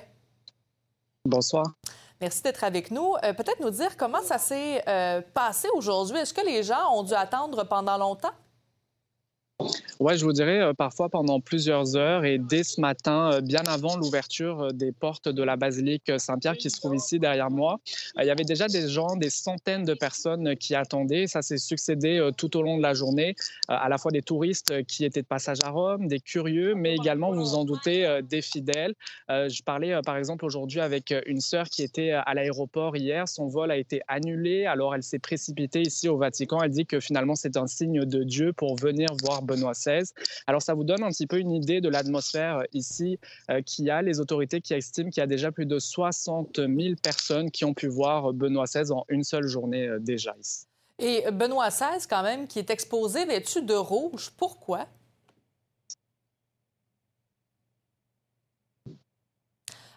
Bonsoir. 1.26 1.66
Merci 2.22 2.44
d'être 2.44 2.64
avec 2.64 2.92
nous. 2.92 3.14
Euh, 3.26 3.34
peut-être 3.34 3.60
nous 3.60 3.72
dire 3.72 3.98
comment 3.98 4.22
ça 4.22 4.38
s'est 4.38 4.82
euh, 4.88 5.20
passé 5.34 5.68
aujourd'hui? 5.76 6.18
Est-ce 6.18 6.34
que 6.34 6.46
les 6.46 6.64
gens 6.64 6.94
ont 6.94 7.04
dû 7.04 7.14
attendre 7.14 7.66
pendant 7.66 7.98
longtemps? 7.98 8.32
Oui, 10.00 10.18
je 10.18 10.26
vous 10.26 10.34
dirais 10.34 10.60
euh, 10.60 10.74
parfois 10.74 11.08
pendant 11.08 11.40
plusieurs 11.40 11.96
heures 11.96 12.26
et 12.26 12.40
dès 12.40 12.64
ce 12.64 12.82
matin, 12.82 13.32
euh, 13.34 13.42
bien 13.42 13.62
avant 13.68 13.96
l'ouverture 13.96 14.64
euh, 14.64 14.72
des 14.72 14.92
portes 14.92 15.30
de 15.30 15.44
la 15.44 15.56
basilique 15.56 16.12
Saint-Pierre 16.18 16.58
qui 16.58 16.70
se 16.70 16.78
trouve 16.78 16.96
ici 16.96 17.20
derrière 17.20 17.52
moi, 17.52 17.80
il 18.20 18.26
y 18.26 18.32
avait 18.32 18.44
déjà 18.44 18.68
des 18.68 18.90
gens, 18.90 19.16
des 19.16 19.30
centaines 19.30 19.84
de 19.84 19.94
personnes 19.94 20.56
qui 20.58 20.76
attendaient. 20.76 21.28
Ça 21.28 21.42
s'est 21.42 21.58
succédé 21.58 22.30
tout 22.38 22.58
au 22.58 22.64
long 22.64 22.78
de 22.78 22.82
la 22.82 22.94
journée, 22.94 23.36
à 23.68 23.88
la 23.90 23.98
fois 23.98 24.12
des 24.12 24.22
touristes 24.22 24.86
qui 24.86 25.06
étaient 25.06 25.22
de 25.22 25.28
passage 25.28 25.60
à 25.64 25.70
Rome, 25.70 26.08
des 26.08 26.20
curieux, 26.20 26.74
mais 26.76 26.96
également, 26.96 27.32
vous 27.32 27.42
vous 27.42 27.56
en 27.56 27.66
doutez, 27.66 28.22
des 28.24 28.42
fidèles. 28.42 28.94
Je 29.30 29.62
parlais 29.64 30.00
par 30.06 30.18
exemple 30.18 30.46
aujourd'hui 30.46 30.80
avec 30.80 31.14
une 31.26 31.42
sœur 31.42 31.70
qui 31.70 31.84
était 31.84 32.12
à 32.12 32.34
l'aéroport 32.34 32.96
hier. 32.96 33.28
Son 33.28 33.48
vol 33.48 33.72
a 33.72 33.78
été 33.78 34.02
annulé, 34.08 34.66
alors 34.66 34.96
elle 34.96 35.04
s'est 35.04 35.20
précipitée 35.20 35.82
ici 35.82 36.08
au 36.08 36.18
Vatican. 36.18 36.62
Elle 36.62 36.72
dit 36.72 36.86
que 36.86 37.00
finalement 37.00 37.36
c'est 37.36 37.58
un 37.58 37.68
signe 37.68 38.06
de 38.06 38.24
Dieu 38.24 38.54
pour 38.54 38.76
venir 38.76 39.10
voir 39.24 39.43
Benoît 39.44 39.74
XVI. 39.74 40.04
Alors 40.48 40.62
ça 40.62 40.74
vous 40.74 40.84
donne 40.84 41.04
un 41.04 41.10
petit 41.10 41.28
peu 41.28 41.40
une 41.40 41.52
idée 41.52 41.82
de 41.82 41.90
l'atmosphère 41.90 42.58
euh, 42.58 42.64
ici 42.74 43.20
euh, 43.50 43.62
qui 43.62 43.90
a 43.90 44.02
les 44.02 44.20
autorités 44.20 44.62
qui 44.62 44.74
estiment 44.74 45.10
qu'il 45.10 45.22
y 45.22 45.24
a 45.24 45.28
déjà 45.28 45.52
plus 45.52 45.66
de 45.66 45.80
60 45.80 46.58
000 46.58 46.96
personnes 47.02 47.52
qui 47.52 47.66
ont 47.66 47.74
pu 47.74 47.88
voir 47.88 48.34
Benoît 48.34 48.66
XVI 48.66 48.92
en 48.92 49.06
une 49.10 49.24
seule 49.24 49.48
journée 49.48 49.88
euh, 49.88 50.00
déjà 50.00 50.34
ici. 50.40 50.66
Et 51.00 51.24
Benoît 51.32 51.70
XVI, 51.70 52.06
quand 52.08 52.22
même, 52.22 52.48
qui 52.48 52.60
est 52.60 52.70
exposé 52.70 53.26
vêtu 53.26 53.64
de 53.64 53.74
rouge, 53.74 54.32
pourquoi? 54.38 54.88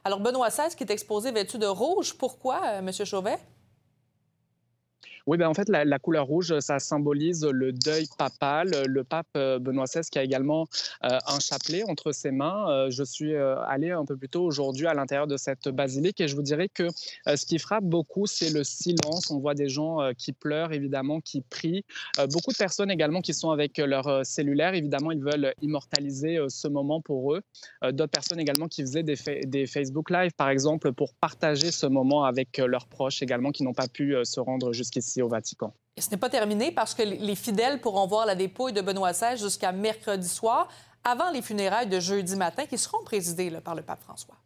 Alors, 0.04 0.20
Benoît 0.20 0.48
XVI 0.48 0.74
qui 0.74 0.84
est 0.84 0.90
exposé 0.90 1.32
vêtu 1.32 1.58
de 1.58 1.66
rouge, 1.66 2.14
pourquoi, 2.14 2.64
M. 2.74 2.90
Chauvet? 2.92 3.38
Oui, 5.26 5.38
ben 5.38 5.48
en 5.48 5.54
fait, 5.54 5.68
la, 5.68 5.98
couleur 5.98 6.26
rouge, 6.26 6.56
ça 6.60 6.78
symbolise 6.78 7.44
le 7.44 7.72
deuil 7.72 8.06
papal. 8.16 8.70
Le 8.86 9.02
pape 9.02 9.26
euh, 9.36 9.58
Benoît 9.58 9.86
XVI 9.86 10.02
qui 10.08 10.20
a 10.20 10.22
également 10.22 10.68
euh, 11.04 11.18
un 11.26 11.40
chapelet 11.40 11.82
entre 11.88 12.12
ses 12.12 12.30
mains. 12.30 12.70
Euh, 12.70 12.90
je 12.90 13.02
suis 13.02 13.34
allé 13.34 13.90
un 13.90 14.04
peu 14.04 14.16
plus 14.16 14.28
tôt 14.28 14.44
aujourd'hui 14.44 14.86
à 14.86 14.94
l'intérieur 14.94 15.26
de 15.26 15.36
cette 15.36 15.68
basilique 15.68 16.20
et 16.20 16.28
je 16.28 16.36
vous 16.36 16.42
dirais 16.42 16.68
que 16.68 16.86
ce 17.26 17.44
qui 17.44 17.58
frappe 17.58 17.82
beaucoup, 17.82 18.26
c'est 18.26 18.50
le 18.50 18.62
silence. 18.62 19.32
On 19.32 19.40
voit 19.40 19.54
des 19.54 19.68
gens 19.68 19.98
qui 20.16 20.32
pleurent, 20.32 20.72
évidemment, 20.72 21.20
qui 21.20 21.40
prient. 21.40 21.84
beaucoup 22.30 22.52
de 22.52 22.56
personnes 22.56 22.90
également 22.90 23.20
qui 23.20 23.34
sont 23.34 23.50
avec 23.50 23.78
leur 23.78 24.24
cellulaire. 24.24 24.74
Évidemment, 24.74 25.10
ils 25.10 25.22
veulent 25.22 25.54
immortaliser 25.60 26.38
ce 26.48 26.68
moment 26.68 27.00
pour 27.00 27.34
eux. 27.34 27.42
D'autres 27.82 28.12
personnes 28.12 28.38
également 28.38 28.68
qui 28.68 28.82
faisaient 28.82 29.02
des, 29.02 29.16
des, 29.44 29.66
Facebook 29.66 30.10
Live, 30.10 30.30
par 30.36 30.50
exemple, 30.50 30.92
pour 30.92 31.14
partager 31.14 31.72
ce 31.72 31.86
moment 31.86 32.24
avec 32.24 32.58
leurs 32.58 32.86
proches 32.86 33.22
également 33.22 33.50
qui 33.50 33.64
n'ont 33.64 33.74
pas 33.74 33.88
pu 33.88 34.14
se 34.24 34.38
rendre 34.38 34.72
jusqu'ici 34.72 35.15
au 35.22 35.28
Vatican. 35.28 35.72
Et 35.96 36.00
ce 36.00 36.10
n'est 36.10 36.16
pas 36.16 36.28
terminé 36.28 36.72
parce 36.72 36.94
que 36.94 37.02
les 37.02 37.34
fidèles 37.34 37.80
pourront 37.80 38.06
voir 38.06 38.26
la 38.26 38.34
dépouille 38.34 38.72
de 38.72 38.82
Benoît 38.82 39.12
XVI 39.12 39.36
jusqu'à 39.36 39.72
mercredi 39.72 40.28
soir, 40.28 40.68
avant 41.04 41.30
les 41.30 41.42
funérailles 41.42 41.88
de 41.88 42.00
jeudi 42.00 42.36
matin 42.36 42.66
qui 42.66 42.76
seront 42.76 43.02
présidées 43.04 43.50
par 43.60 43.74
le 43.74 43.82
pape 43.82 44.02
François. 44.02 44.36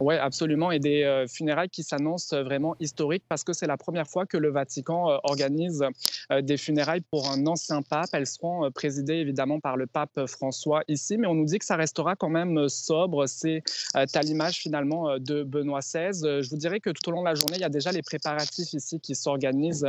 Oui, 0.00 0.16
absolument. 0.16 0.70
Et 0.70 0.78
des 0.78 1.04
euh, 1.04 1.26
funérailles 1.26 1.68
qui 1.68 1.82
s'annoncent 1.82 2.42
vraiment 2.42 2.74
historiques 2.80 3.24
parce 3.28 3.44
que 3.44 3.52
c'est 3.52 3.66
la 3.66 3.76
première 3.76 4.08
fois 4.08 4.26
que 4.26 4.36
le 4.36 4.50
Vatican 4.50 5.10
euh, 5.10 5.16
organise 5.22 5.84
euh, 6.32 6.42
des 6.42 6.56
funérailles 6.56 7.00
pour 7.00 7.30
un 7.30 7.46
ancien 7.46 7.82
pape. 7.82 8.08
Elles 8.12 8.26
seront 8.26 8.70
présidées 8.72 9.14
évidemment 9.14 9.60
par 9.60 9.76
le 9.76 9.86
pape 9.86 10.26
François 10.26 10.82
ici, 10.88 11.16
mais 11.16 11.26
on 11.26 11.34
nous 11.34 11.44
dit 11.44 11.58
que 11.58 11.64
ça 11.64 11.76
restera 11.76 12.16
quand 12.16 12.28
même 12.28 12.68
sobre. 12.68 13.26
C'est 13.26 13.62
à 13.94 14.22
l'image 14.22 14.58
finalement 14.58 15.18
de 15.18 15.42
Benoît 15.42 15.80
XVI. 15.80 16.42
Je 16.42 16.48
vous 16.50 16.56
dirais 16.56 16.80
que 16.80 16.90
tout 16.90 17.08
au 17.08 17.12
long 17.12 17.20
de 17.20 17.26
la 17.26 17.34
journée, 17.34 17.56
il 17.56 17.60
y 17.60 17.64
a 17.64 17.68
déjà 17.68 17.92
les 17.92 18.02
préparatifs 18.02 18.72
ici 18.72 19.00
qui 19.00 19.14
s'organisent 19.14 19.86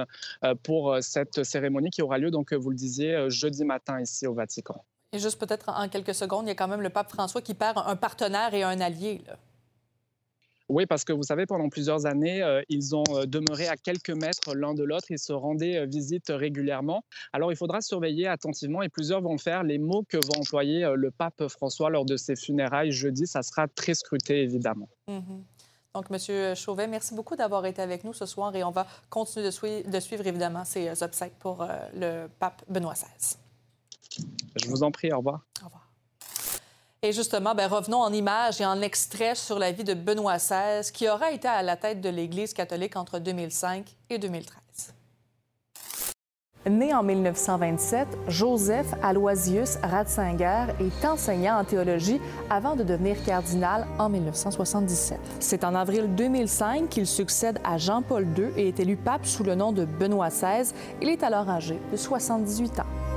pour 0.63 0.97
cette 1.01 1.43
cérémonie 1.43 1.89
qui 1.89 2.01
aura 2.01 2.17
lieu, 2.17 2.31
donc 2.31 2.53
vous 2.53 2.69
le 2.69 2.75
disiez, 2.75 3.29
jeudi 3.29 3.63
matin 3.63 3.99
ici 3.99 4.27
au 4.27 4.33
Vatican. 4.33 4.83
Et 5.11 5.19
juste 5.19 5.39
peut-être 5.39 5.69
en 5.69 5.87
quelques 5.87 6.15
secondes, 6.15 6.45
il 6.45 6.49
y 6.49 6.51
a 6.51 6.55
quand 6.55 6.67
même 6.67 6.81
le 6.81 6.89
pape 6.89 7.09
François 7.09 7.41
qui 7.41 7.53
perd 7.53 7.81
un 7.85 7.95
partenaire 7.95 8.53
et 8.53 8.63
un 8.63 8.79
allié. 8.81 9.21
Là. 9.27 9.37
Oui, 10.67 10.85
parce 10.85 11.03
que 11.03 11.13
vous 11.13 11.23
savez, 11.23 11.45
pendant 11.45 11.69
plusieurs 11.69 12.05
années, 12.07 12.41
euh, 12.41 12.61
ils 12.69 12.95
ont 12.95 13.03
euh, 13.11 13.25
demeuré 13.25 13.67
à 13.67 13.77
quelques 13.77 14.09
mètres 14.09 14.55
l'un 14.55 14.73
de 14.73 14.83
l'autre. 14.83 15.05
Ils 15.11 15.19
se 15.19 15.31
rendaient 15.31 15.77
euh, 15.77 15.85
visite 15.85 16.29
régulièrement. 16.29 17.03
Alors, 17.33 17.51
il 17.51 17.55
faudra 17.55 17.81
surveiller 17.81 18.27
attentivement 18.27 18.81
et 18.81 18.89
plusieurs 18.89 19.21
vont 19.21 19.37
faire 19.37 19.63
les 19.63 19.77
mots 19.77 20.03
que 20.09 20.17
va 20.17 20.39
employer 20.39 20.91
le 20.95 21.11
pape 21.11 21.47
François 21.47 21.89
lors 21.89 22.05
de 22.05 22.17
ses 22.17 22.35
funérailles 22.35 22.91
jeudi. 22.91 23.27
Ça 23.27 23.43
sera 23.43 23.67
très 23.67 23.93
scruté, 23.93 24.41
évidemment. 24.41 24.89
Mm-hmm. 25.07 25.43
Donc, 25.93 26.05
M. 26.11 26.55
Chauvet, 26.55 26.87
merci 26.87 27.13
beaucoup 27.13 27.35
d'avoir 27.35 27.65
été 27.65 27.81
avec 27.81 28.03
nous 28.03 28.13
ce 28.13 28.25
soir 28.25 28.53
et 28.55 28.63
on 28.63 28.71
va 28.71 28.87
continuer 29.09 29.47
de, 29.47 29.89
de 29.89 29.99
suivre 29.99 30.25
évidemment 30.25 30.65
ces 30.65 31.03
obsèques 31.03 31.37
pour 31.39 31.65
le 31.93 32.27
pape 32.39 32.63
Benoît 32.67 32.93
XVI. 32.93 33.37
Je 34.61 34.67
vous 34.67 34.83
en 34.83 34.91
prie, 34.91 35.11
au 35.13 35.17
revoir. 35.17 35.45
Au 35.61 35.65
revoir. 35.65 35.84
Et 37.05 37.11
justement, 37.11 37.53
ben, 37.53 37.67
revenons 37.67 38.01
en 38.01 38.11
images 38.11 38.59
et 38.59 38.65
en 38.65 38.81
extrait 38.81 39.35
sur 39.35 39.59
la 39.59 39.71
vie 39.71 39.83
de 39.83 39.93
Benoît 39.93 40.37
XVI, 40.37 40.91
qui 40.91 41.07
aura 41.07 41.29
été 41.29 41.47
à 41.47 41.61
la 41.61 41.75
tête 41.75 42.01
de 42.01 42.09
l'Église 42.09 42.51
catholique 42.51 42.95
entre 42.95 43.19
2005 43.19 43.85
et 44.09 44.17
2013. 44.17 44.95
Né 46.67 46.95
en 46.95 47.03
1927, 47.03 48.07
Joseph 48.27 48.87
Aloysius 49.03 49.77
Ratzinger 49.83 50.65
est 50.79 51.05
enseignant 51.05 51.59
en 51.59 51.63
théologie 51.63 52.19
avant 52.49 52.75
de 52.75 52.81
devenir 52.81 53.23
cardinal 53.23 53.85
en 53.99 54.09
1977. 54.09 55.19
C'est 55.39 55.63
en 55.63 55.75
avril 55.75 56.15
2005 56.15 56.89
qu'il 56.89 57.05
succède 57.05 57.59
à 57.63 57.77
Jean-Paul 57.77 58.25
II 58.35 58.47
et 58.57 58.69
est 58.69 58.79
élu 58.79 58.95
pape 58.95 59.27
sous 59.27 59.43
le 59.43 59.53
nom 59.53 59.71
de 59.71 59.85
Benoît 59.85 60.29
XVI. 60.29 60.73
Il 61.03 61.09
est 61.09 61.21
alors 61.21 61.47
âgé 61.51 61.79
de 61.91 61.97
78 61.97 62.79
ans. 62.79 63.14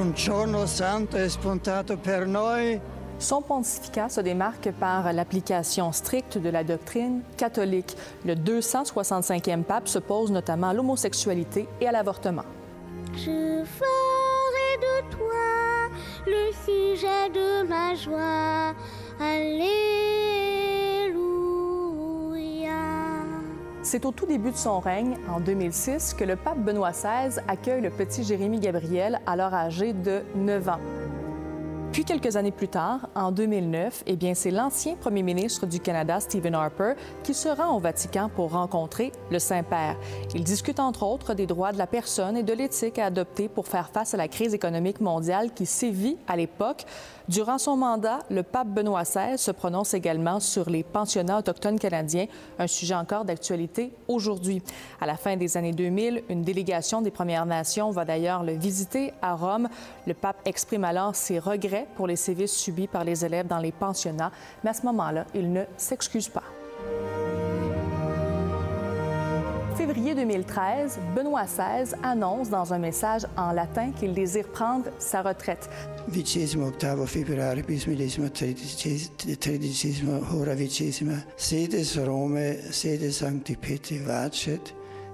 Un 0.00 0.14
giorno 0.14 0.64
santo 0.64 1.18
è 1.18 1.28
spuntato 1.28 1.98
per 1.98 2.26
noi. 2.26 2.80
Son 3.18 3.42
pontificat 3.42 4.08
se 4.08 4.22
démarque 4.22 4.72
par 4.72 5.12
l'application 5.12 5.92
stricte 5.92 6.40
de 6.40 6.50
la 6.50 6.62
doctrine 6.62 7.22
catholique. 7.36 7.94
Le 8.24 8.34
265e 8.34 9.62
pape 9.62 9.88
se 9.88 9.98
pose 9.98 10.30
notamment 10.30 10.68
à 10.68 10.72
l'homosexualité 10.72 11.68
et 11.82 11.86
à 11.86 11.92
l'avortement. 11.92 12.46
Je 13.12 13.62
ferai 13.62 14.78
de 14.80 15.10
toi 15.10 15.90
le 16.26 16.50
sujet 16.64 17.28
de 17.34 17.68
ma 17.68 17.94
joie. 17.94 18.74
Alléluia. 19.20 20.09
C'est 23.90 24.04
au 24.04 24.12
tout 24.12 24.26
début 24.26 24.52
de 24.52 24.56
son 24.56 24.78
règne, 24.78 25.16
en 25.28 25.40
2006, 25.40 26.14
que 26.14 26.22
le 26.22 26.36
pape 26.36 26.60
Benoît 26.60 26.92
XVI 26.92 27.40
accueille 27.48 27.80
le 27.80 27.90
petit 27.90 28.22
Jérémie 28.22 28.60
Gabriel, 28.60 29.20
alors 29.26 29.52
âgé 29.52 29.92
de 29.92 30.22
9 30.36 30.68
ans. 30.68 30.78
Puis 31.92 32.04
quelques 32.04 32.36
années 32.36 32.52
plus 32.52 32.68
tard, 32.68 33.08
en 33.16 33.32
2009, 33.32 34.04
eh 34.06 34.14
bien, 34.14 34.34
c'est 34.34 34.52
l'ancien 34.52 34.94
premier 34.94 35.24
ministre 35.24 35.66
du 35.66 35.80
Canada, 35.80 36.20
Stephen 36.20 36.54
Harper, 36.54 36.92
qui 37.24 37.34
se 37.34 37.48
rend 37.48 37.76
au 37.76 37.80
Vatican 37.80 38.30
pour 38.32 38.52
rencontrer 38.52 39.10
le 39.32 39.40
Saint-Père. 39.40 39.96
Il 40.32 40.44
discute 40.44 40.78
entre 40.78 41.02
autres 41.02 41.34
des 41.34 41.46
droits 41.46 41.72
de 41.72 41.78
la 41.78 41.88
personne 41.88 42.36
et 42.36 42.44
de 42.44 42.52
l'éthique 42.52 43.00
à 43.00 43.06
adopter 43.06 43.48
pour 43.48 43.66
faire 43.66 43.90
face 43.90 44.14
à 44.14 44.16
la 44.16 44.28
crise 44.28 44.54
économique 44.54 45.00
mondiale 45.00 45.52
qui 45.52 45.66
sévit 45.66 46.16
à 46.28 46.36
l'époque. 46.36 46.84
Durant 47.28 47.58
son 47.58 47.76
mandat, 47.76 48.20
le 48.30 48.44
pape 48.44 48.68
Benoît 48.68 49.02
XVI 49.02 49.36
se 49.36 49.50
prononce 49.50 49.94
également 49.94 50.38
sur 50.38 50.70
les 50.70 50.84
pensionnats 50.84 51.38
autochtones 51.38 51.78
canadiens, 51.78 52.26
un 52.58 52.66
sujet 52.68 52.94
encore 52.94 53.24
d'actualité 53.24 53.92
aujourd'hui. 54.06 54.62
À 55.00 55.06
la 55.06 55.16
fin 55.16 55.36
des 55.36 55.56
années 55.56 55.72
2000, 55.72 56.22
une 56.28 56.42
délégation 56.42 57.02
des 57.02 57.10
Premières 57.10 57.46
Nations 57.46 57.90
va 57.90 58.04
d'ailleurs 58.04 58.42
le 58.44 58.52
visiter 58.52 59.12
à 59.22 59.34
Rome. 59.34 59.68
Le 60.06 60.14
pape 60.14 60.40
exprime 60.44 60.84
alors 60.84 61.14
ses 61.14 61.38
regrets 61.38 61.79
pour 61.94 62.06
les 62.06 62.16
sévices 62.16 62.52
subis 62.52 62.86
par 62.86 63.04
les 63.04 63.24
élèves 63.24 63.46
dans 63.46 63.58
les 63.58 63.72
pensionnats, 63.72 64.32
mais 64.62 64.70
à 64.70 64.74
ce 64.74 64.84
moment-là, 64.86 65.26
il 65.34 65.52
ne 65.52 65.64
s'excuse 65.76 66.28
pas. 66.28 66.44
février 69.86 70.14
2013, 70.14 71.00
Benoît 71.16 71.46
XVI 71.46 71.96
annonce 72.02 72.48
dans 72.48 72.72
un 72.72 72.78
message 72.78 73.22
en 73.36 73.52
latin 73.52 73.90
qu'il 73.90 74.12
désire 74.12 74.46
prendre 74.48 74.84
sa 74.98 75.20
retraite. 75.22 75.68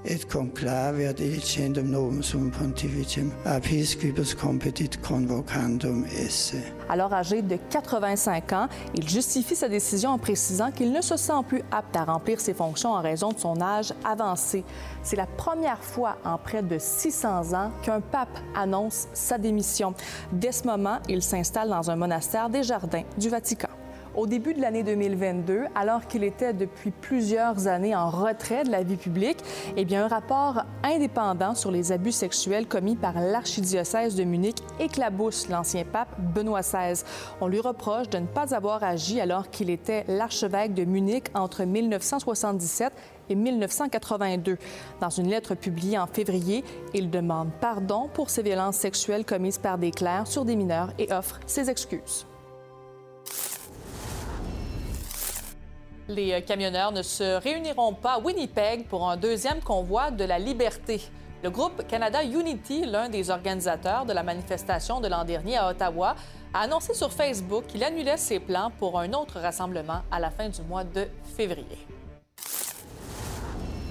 Et 0.09 0.21
elicendum 1.21 1.89
novum 1.91 2.23
sum 2.23 2.51
pontificem 2.51 3.33
episcopus 3.45 4.35
competit 4.35 4.91
convocandum 5.03 6.05
esse. 6.07 6.55
Alors 6.89 7.13
âgé 7.13 7.43
de 7.43 7.57
85 7.71 8.53
ans, 8.53 8.69
il 8.95 9.09
justifie 9.09 9.57
sa 9.57 9.69
décision 9.69 10.11
en 10.11 10.19
précisant 10.19 10.71
qu'il 10.71 10.93
ne 10.93 11.01
se 11.01 11.17
sent 11.17 11.43
plus 11.49 11.63
apte 11.73 11.97
à 11.97 12.05
remplir 12.05 12.41
ses 12.41 12.55
fonctions 12.55 12.93
en 12.93 13.01
raison 13.01 13.33
de 13.33 13.39
son 13.39 13.61
âge 13.61 13.93
avancé. 14.05 14.65
C'est 15.03 15.17
la 15.17 15.27
première 15.27 15.83
fois 15.83 16.19
en 16.25 16.39
près 16.39 16.63
de 16.63 16.79
600 16.79 17.55
ans 17.55 17.73
qu'un 17.83 18.01
pape 18.01 18.39
annonce 18.55 19.09
sa 19.13 19.39
démission. 19.39 19.95
Dès 20.31 20.53
ce 20.53 20.67
moment, 20.67 20.99
il 21.09 21.23
s'installe 21.23 21.69
dans 21.69 21.91
un 21.91 21.97
monastère 21.97 22.49
des 22.49 22.63
Jardins 22.63 23.05
du 23.19 23.29
Vatican. 23.29 23.76
Au 24.17 24.27
début 24.27 24.55
de 24.55 24.63
l'année 24.63 24.83
2022, 24.83 25.65
alors 25.75 26.07
qu'il 26.07 26.25
était 26.25 26.55
depuis 26.55 26.91
plusieurs 26.91 27.67
années 27.67 27.95
en 27.95 28.09
retrait 28.09 28.65
de 28.65 28.71
la 28.71 28.83
vie 28.83 28.97
publique, 28.97 29.37
eh 29.77 29.85
bien, 29.85 30.07
un 30.07 30.09
rapport 30.09 30.63
indépendant 30.83 31.55
sur 31.55 31.71
les 31.71 31.93
abus 31.93 32.13
sexuels 32.13 32.67
commis 32.67 32.97
par 32.97 33.21
l'archidiocèse 33.21 34.15
de 34.15 34.25
Munich 34.25 34.57
éclabousse 34.81 35.51
l'ancien 35.51 35.85
pape 35.85 36.09
Benoît 36.19 36.63
XVI. 36.63 37.05
On 37.43 37.47
lui 37.47 37.61
reproche 37.61 38.09
de 38.09 38.17
ne 38.17 38.27
pas 38.27 38.55
avoir 38.55 38.83
agi 38.83 39.21
alors 39.21 39.51
qu'il 39.51 39.69
était 39.69 40.07
l'archevêque 40.09 40.73
de 40.73 40.85
Munich 40.85 41.25
entre 41.35 41.65
1977 41.65 42.95
et 43.29 43.35
1982. 43.35 44.57
Dans 44.99 45.11
une 45.11 45.29
lettre 45.29 45.55
publiée 45.55 45.99
en 45.99 46.07
février, 46.07 46.65
il 46.95 47.11
demande 47.11 47.51
pardon 47.61 48.09
pour 48.15 48.31
ces 48.31 48.43
violences 48.43 48.77
sexuelles 48.77 49.27
commises 49.27 49.59
par 49.59 49.77
des 49.77 49.91
clercs 49.91 50.27
sur 50.27 50.47
des 50.47 50.57
mineurs 50.57 50.95
et 50.99 51.13
offre 51.13 51.39
ses 51.47 51.69
excuses. 51.69 52.26
Les 56.09 56.41
camionneurs 56.43 56.93
ne 56.93 57.03
se 57.03 57.41
réuniront 57.41 57.93
pas 57.93 58.15
à 58.15 58.19
Winnipeg 58.21 58.87
pour 58.87 59.11
un 59.11 59.17
deuxième 59.17 59.61
convoi 59.61 60.13
de 60.13 60.23
la 60.23 60.39
liberté. 60.39 61.01
Le 61.43 61.51
groupe 61.51 61.85
Canada 61.89 62.23
Unity, 62.23 62.87
l'un 62.87 63.09
des 63.09 63.29
organisateurs 63.29 64.07
de 64.07 64.13
la 64.13 64.23
manifestation 64.23 65.01
de 65.01 65.09
l'an 65.09 65.25
dernier 65.25 65.57
à 65.57 65.69
Ottawa, 65.69 66.15
a 66.55 66.61
annoncé 66.61 66.95
sur 66.95 67.13
Facebook 67.13 67.67
qu'il 67.67 67.83
annulait 67.83 68.19
ses 68.19 68.39
plans 68.39 68.71
pour 68.79 69.01
un 69.01 69.13
autre 69.15 69.41
rassemblement 69.41 70.03
à 70.13 70.21
la 70.21 70.31
fin 70.31 70.49
du 70.49 70.63
mois 70.63 70.85
de 70.85 71.09
février. 71.37 71.96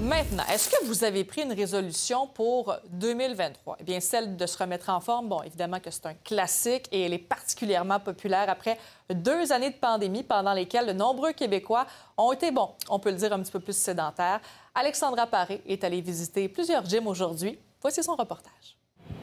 Maintenant, 0.01 0.43
est-ce 0.51 0.69
que 0.69 0.83
vous 0.85 1.05
avez 1.05 1.23
pris 1.23 1.43
une 1.43 1.53
résolution 1.53 2.27
pour 2.27 2.75
2023? 2.91 3.77
Eh 3.79 3.83
bien, 3.85 4.01
celle 4.01 4.35
de 4.35 4.45
se 4.45 4.57
remettre 4.57 4.89
en 4.89 4.99
forme, 4.99 5.29
bon, 5.29 5.41
évidemment 5.41 5.79
que 5.79 5.89
c'est 5.89 6.05
un 6.05 6.13
classique 6.15 6.87
et 6.91 7.03
elle 7.03 7.13
est 7.13 7.17
particulièrement 7.17 8.01
populaire 8.01 8.49
après 8.49 8.77
deux 9.09 9.53
années 9.53 9.69
de 9.69 9.77
pandémie 9.77 10.23
pendant 10.23 10.51
lesquelles 10.51 10.87
de 10.87 10.91
nombreux 10.91 11.31
Québécois 11.31 11.87
ont 12.17 12.33
été, 12.33 12.51
bon, 12.51 12.71
on 12.89 12.99
peut 12.99 13.11
le 13.11 13.15
dire, 13.15 13.31
un 13.31 13.39
petit 13.39 13.53
peu 13.53 13.61
plus 13.61 13.77
sédentaires. 13.77 14.41
Alexandra 14.75 15.27
Paré 15.27 15.61
est 15.65 15.81
allée 15.85 16.01
visiter 16.01 16.49
plusieurs 16.49 16.85
gyms 16.85 17.07
aujourd'hui. 17.07 17.57
Voici 17.81 18.03
son 18.03 18.15
reportage. 18.15 18.75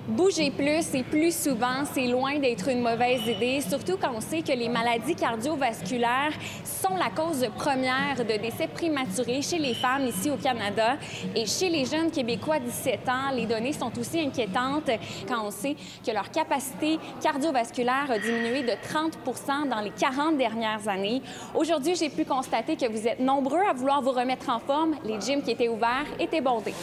Bouger 0.09 0.51
plus 0.51 0.95
et 0.95 1.05
plus 1.05 1.33
souvent, 1.33 1.85
c'est 1.93 2.09
loin 2.09 2.37
d'être 2.41 2.69
une 2.69 2.83
mauvaise 2.83 3.25
idée, 3.25 3.61
surtout 3.61 3.97
quand 3.97 4.11
on 4.17 4.21
sait 4.21 4.43
que 4.43 4.51
les 4.51 4.69
maladies 4.69 5.15
cardiovasculaires 5.15 6.33
sont 6.65 6.97
la 6.97 7.09
cause 7.11 7.47
première 7.57 8.17
de 8.17 8.37
décès 8.37 8.67
prématurés 8.67 9.43
chez 9.43 9.59
les 9.59 9.75
femmes 9.75 10.09
ici 10.09 10.29
au 10.29 10.37
Canada. 10.37 10.97
Et 11.37 11.47
chez 11.47 11.69
les 11.69 11.85
jeunes 11.85 12.11
Québécois 12.11 12.59
de 12.59 12.65
17 12.65 13.09
ans, 13.09 13.31
les 13.33 13.47
données 13.47 13.73
sont 13.73 13.97
aussi 13.97 14.19
inquiétantes 14.19 14.91
quand 15.29 15.47
on 15.47 15.53
sait 15.53 15.77
que 16.05 16.11
leur 16.11 16.33
capacité 16.33 16.99
cardiovasculaire 17.23 18.11
a 18.11 18.19
diminué 18.19 18.63
de 18.63 18.73
30 18.83 19.19
dans 19.71 19.81
les 19.81 19.91
40 19.91 20.37
dernières 20.37 20.89
années. 20.89 21.23
Aujourd'hui, 21.55 21.95
j'ai 21.95 22.11
pu 22.11 22.25
constater 22.25 22.75
que 22.75 22.91
vous 22.91 23.07
êtes 23.07 23.21
nombreux 23.21 23.63
à 23.71 23.73
vouloir 23.73 24.03
vous 24.03 24.11
remettre 24.11 24.51
en 24.51 24.59
forme. 24.59 24.97
Les 25.05 25.21
gyms 25.21 25.43
qui 25.43 25.53
étaient 25.53 25.69
ouverts 25.69 26.07
étaient 26.19 26.41
bondés. 26.41 26.75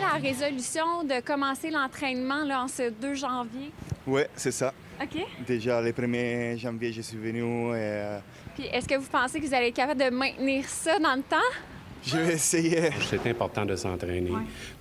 La 0.00 0.18
résolution 0.20 1.04
de 1.04 1.20
commencer 1.20 1.70
l'entraînement 1.70 2.42
en 2.52 2.68
ce 2.68 2.90
2 2.90 3.14
janvier? 3.14 3.70
Oui, 4.06 4.22
c'est 4.34 4.52
ça. 4.52 4.72
OK. 5.02 5.22
Déjà, 5.46 5.80
le 5.80 5.92
1er 5.92 6.58
janvier, 6.58 6.92
je 6.92 7.00
suis 7.00 7.16
venu. 7.16 7.40
Et, 7.70 7.74
euh, 7.76 8.18
Puis 8.54 8.66
est-ce 8.66 8.88
que 8.88 8.96
vous 8.96 9.08
pensez 9.08 9.40
que 9.40 9.46
vous 9.46 9.54
allez 9.54 9.68
être 9.68 9.76
capable 9.76 10.00
de 10.00 10.10
maintenir 10.10 10.64
ça 10.66 10.98
dans 10.98 11.14
le 11.14 11.22
temps? 11.22 11.36
Je 12.02 12.16
vais 12.16 12.32
essayer. 12.34 12.90
C'est 13.08 13.26
important 13.26 13.66
de 13.66 13.76
s'entraîner, 13.76 14.32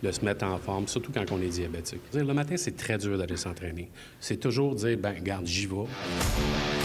de 0.01 0.11
se 0.11 0.23
mettre 0.23 0.45
en 0.45 0.57
forme, 0.57 0.87
surtout 0.87 1.11
quand 1.11 1.29
on 1.31 1.41
est 1.41 1.49
diabétique. 1.49 2.01
Le 2.13 2.33
matin, 2.33 2.55
c'est 2.57 2.77
très 2.77 2.97
dur 2.97 3.17
d'aller 3.17 3.35
s'entraîner. 3.35 3.89
C'est 4.19 4.37
toujours 4.37 4.73
dire, 4.75 4.97
ben, 4.97 5.13
garde, 5.21 5.45
j'y 5.45 5.65
vais. 5.65 6.78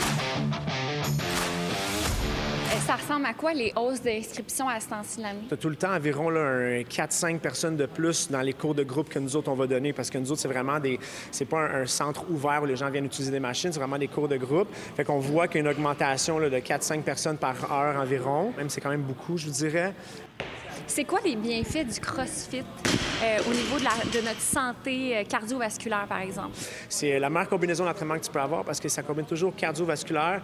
Ressemble 3.06 3.26
à 3.26 3.34
quoi 3.34 3.52
les 3.52 3.72
hausses 3.76 4.00
d'inscription 4.02 4.68
à 4.68 4.80
ce 4.80 4.88
temps-ci 4.88 5.18
de 5.18 5.22
l'année? 5.22 5.40
Tu 5.48 5.54
as 5.54 5.56
tout 5.56 5.68
le 5.68 5.76
temps 5.76 5.94
environ 5.94 6.30
là, 6.30 6.40
un 6.40 6.80
4-5 6.82 7.38
personnes 7.38 7.76
de 7.76 7.86
plus 7.86 8.30
dans 8.30 8.40
les 8.40 8.52
cours 8.54 8.74
de 8.74 8.82
groupe 8.82 9.08
que 9.08 9.18
nous 9.18 9.36
autres, 9.36 9.50
on 9.50 9.54
va 9.54 9.66
donner 9.66 9.92
parce 9.92 10.10
que 10.10 10.18
nous 10.18 10.30
autres, 10.32 10.40
c'est 10.40 10.48
vraiment 10.48 10.78
des. 10.80 10.98
C'est 11.30 11.44
pas 11.44 11.58
un, 11.60 11.82
un 11.82 11.86
centre 11.86 12.24
ouvert 12.30 12.62
où 12.62 12.66
les 12.66 12.76
gens 12.76 12.90
viennent 12.90 13.04
utiliser 13.06 13.30
des 13.30 13.40
machines, 13.40 13.72
c'est 13.72 13.78
vraiment 13.80 13.98
des 13.98 14.08
cours 14.08 14.28
de 14.28 14.36
groupe. 14.36 14.68
Fait 14.96 15.04
qu'on 15.04 15.18
voit 15.18 15.48
qu'il 15.48 15.56
y 15.62 15.66
a 15.66 15.70
une 15.70 15.72
augmentation 15.76 16.38
là, 16.38 16.48
de 16.48 16.56
4-5 16.58 17.02
personnes 17.02 17.36
par 17.36 17.70
heure 17.72 18.00
environ. 18.00 18.52
Même 18.56 18.70
c'est 18.70 18.80
quand 18.80 18.90
même 18.90 19.02
beaucoup, 19.02 19.36
je 19.36 19.46
vous 19.46 19.52
dirais. 19.52 19.92
C'est 20.86 21.04
quoi 21.04 21.20
les 21.24 21.36
bienfaits 21.36 21.86
du 21.94 22.00
CrossFit 22.00 22.58
euh, 23.22 23.38
au 23.48 23.52
niveau 23.54 23.78
de, 23.78 23.84
la- 23.84 24.10
de 24.20 24.24
notre 24.26 24.40
santé 24.40 25.16
euh, 25.16 25.24
cardiovasculaire, 25.24 26.06
par 26.08 26.20
exemple? 26.20 26.50
C'est 26.88 27.18
la 27.18 27.30
meilleure 27.30 27.48
combinaison 27.48 27.84
d'entraînement 27.84 28.16
que 28.18 28.24
tu 28.24 28.30
peux 28.30 28.40
avoir 28.40 28.64
parce 28.64 28.80
que 28.80 28.88
ça 28.88 29.02
combine 29.02 29.24
toujours 29.24 29.54
cardiovasculaire 29.54 30.42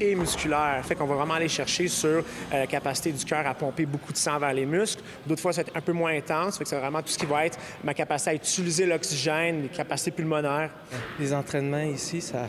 et 0.00 0.14
musculaire. 0.14 0.80
Fait 0.84 0.94
qu'on 0.94 1.06
va 1.06 1.14
vraiment 1.14 1.34
aller 1.34 1.48
chercher 1.48 1.88
sur 1.88 2.08
euh, 2.08 2.22
la 2.52 2.66
capacité 2.66 3.12
du 3.12 3.24
cœur 3.24 3.46
à 3.46 3.54
pomper 3.54 3.86
beaucoup 3.86 4.12
de 4.12 4.18
sang 4.18 4.38
vers 4.38 4.52
les 4.52 4.66
muscles. 4.66 5.02
D'autres 5.26 5.40
fois, 5.40 5.52
ça 5.52 5.62
va 5.62 5.68
être 5.68 5.76
un 5.76 5.80
peu 5.80 5.92
moins 5.92 6.12
intense. 6.16 6.58
Fait 6.58 6.64
que 6.64 6.70
c'est 6.70 6.78
vraiment 6.78 7.02
tout 7.02 7.08
ce 7.08 7.18
qui 7.18 7.26
va 7.26 7.46
être 7.46 7.58
ma 7.82 7.94
capacité 7.94 8.30
à 8.30 8.34
utiliser 8.34 8.86
l'oxygène, 8.86 9.62
les 9.62 9.68
capacités 9.68 10.10
pulmonaires. 10.10 10.70
Les 11.18 11.32
entraînements 11.32 11.82
ici, 11.82 12.20
ça, 12.20 12.48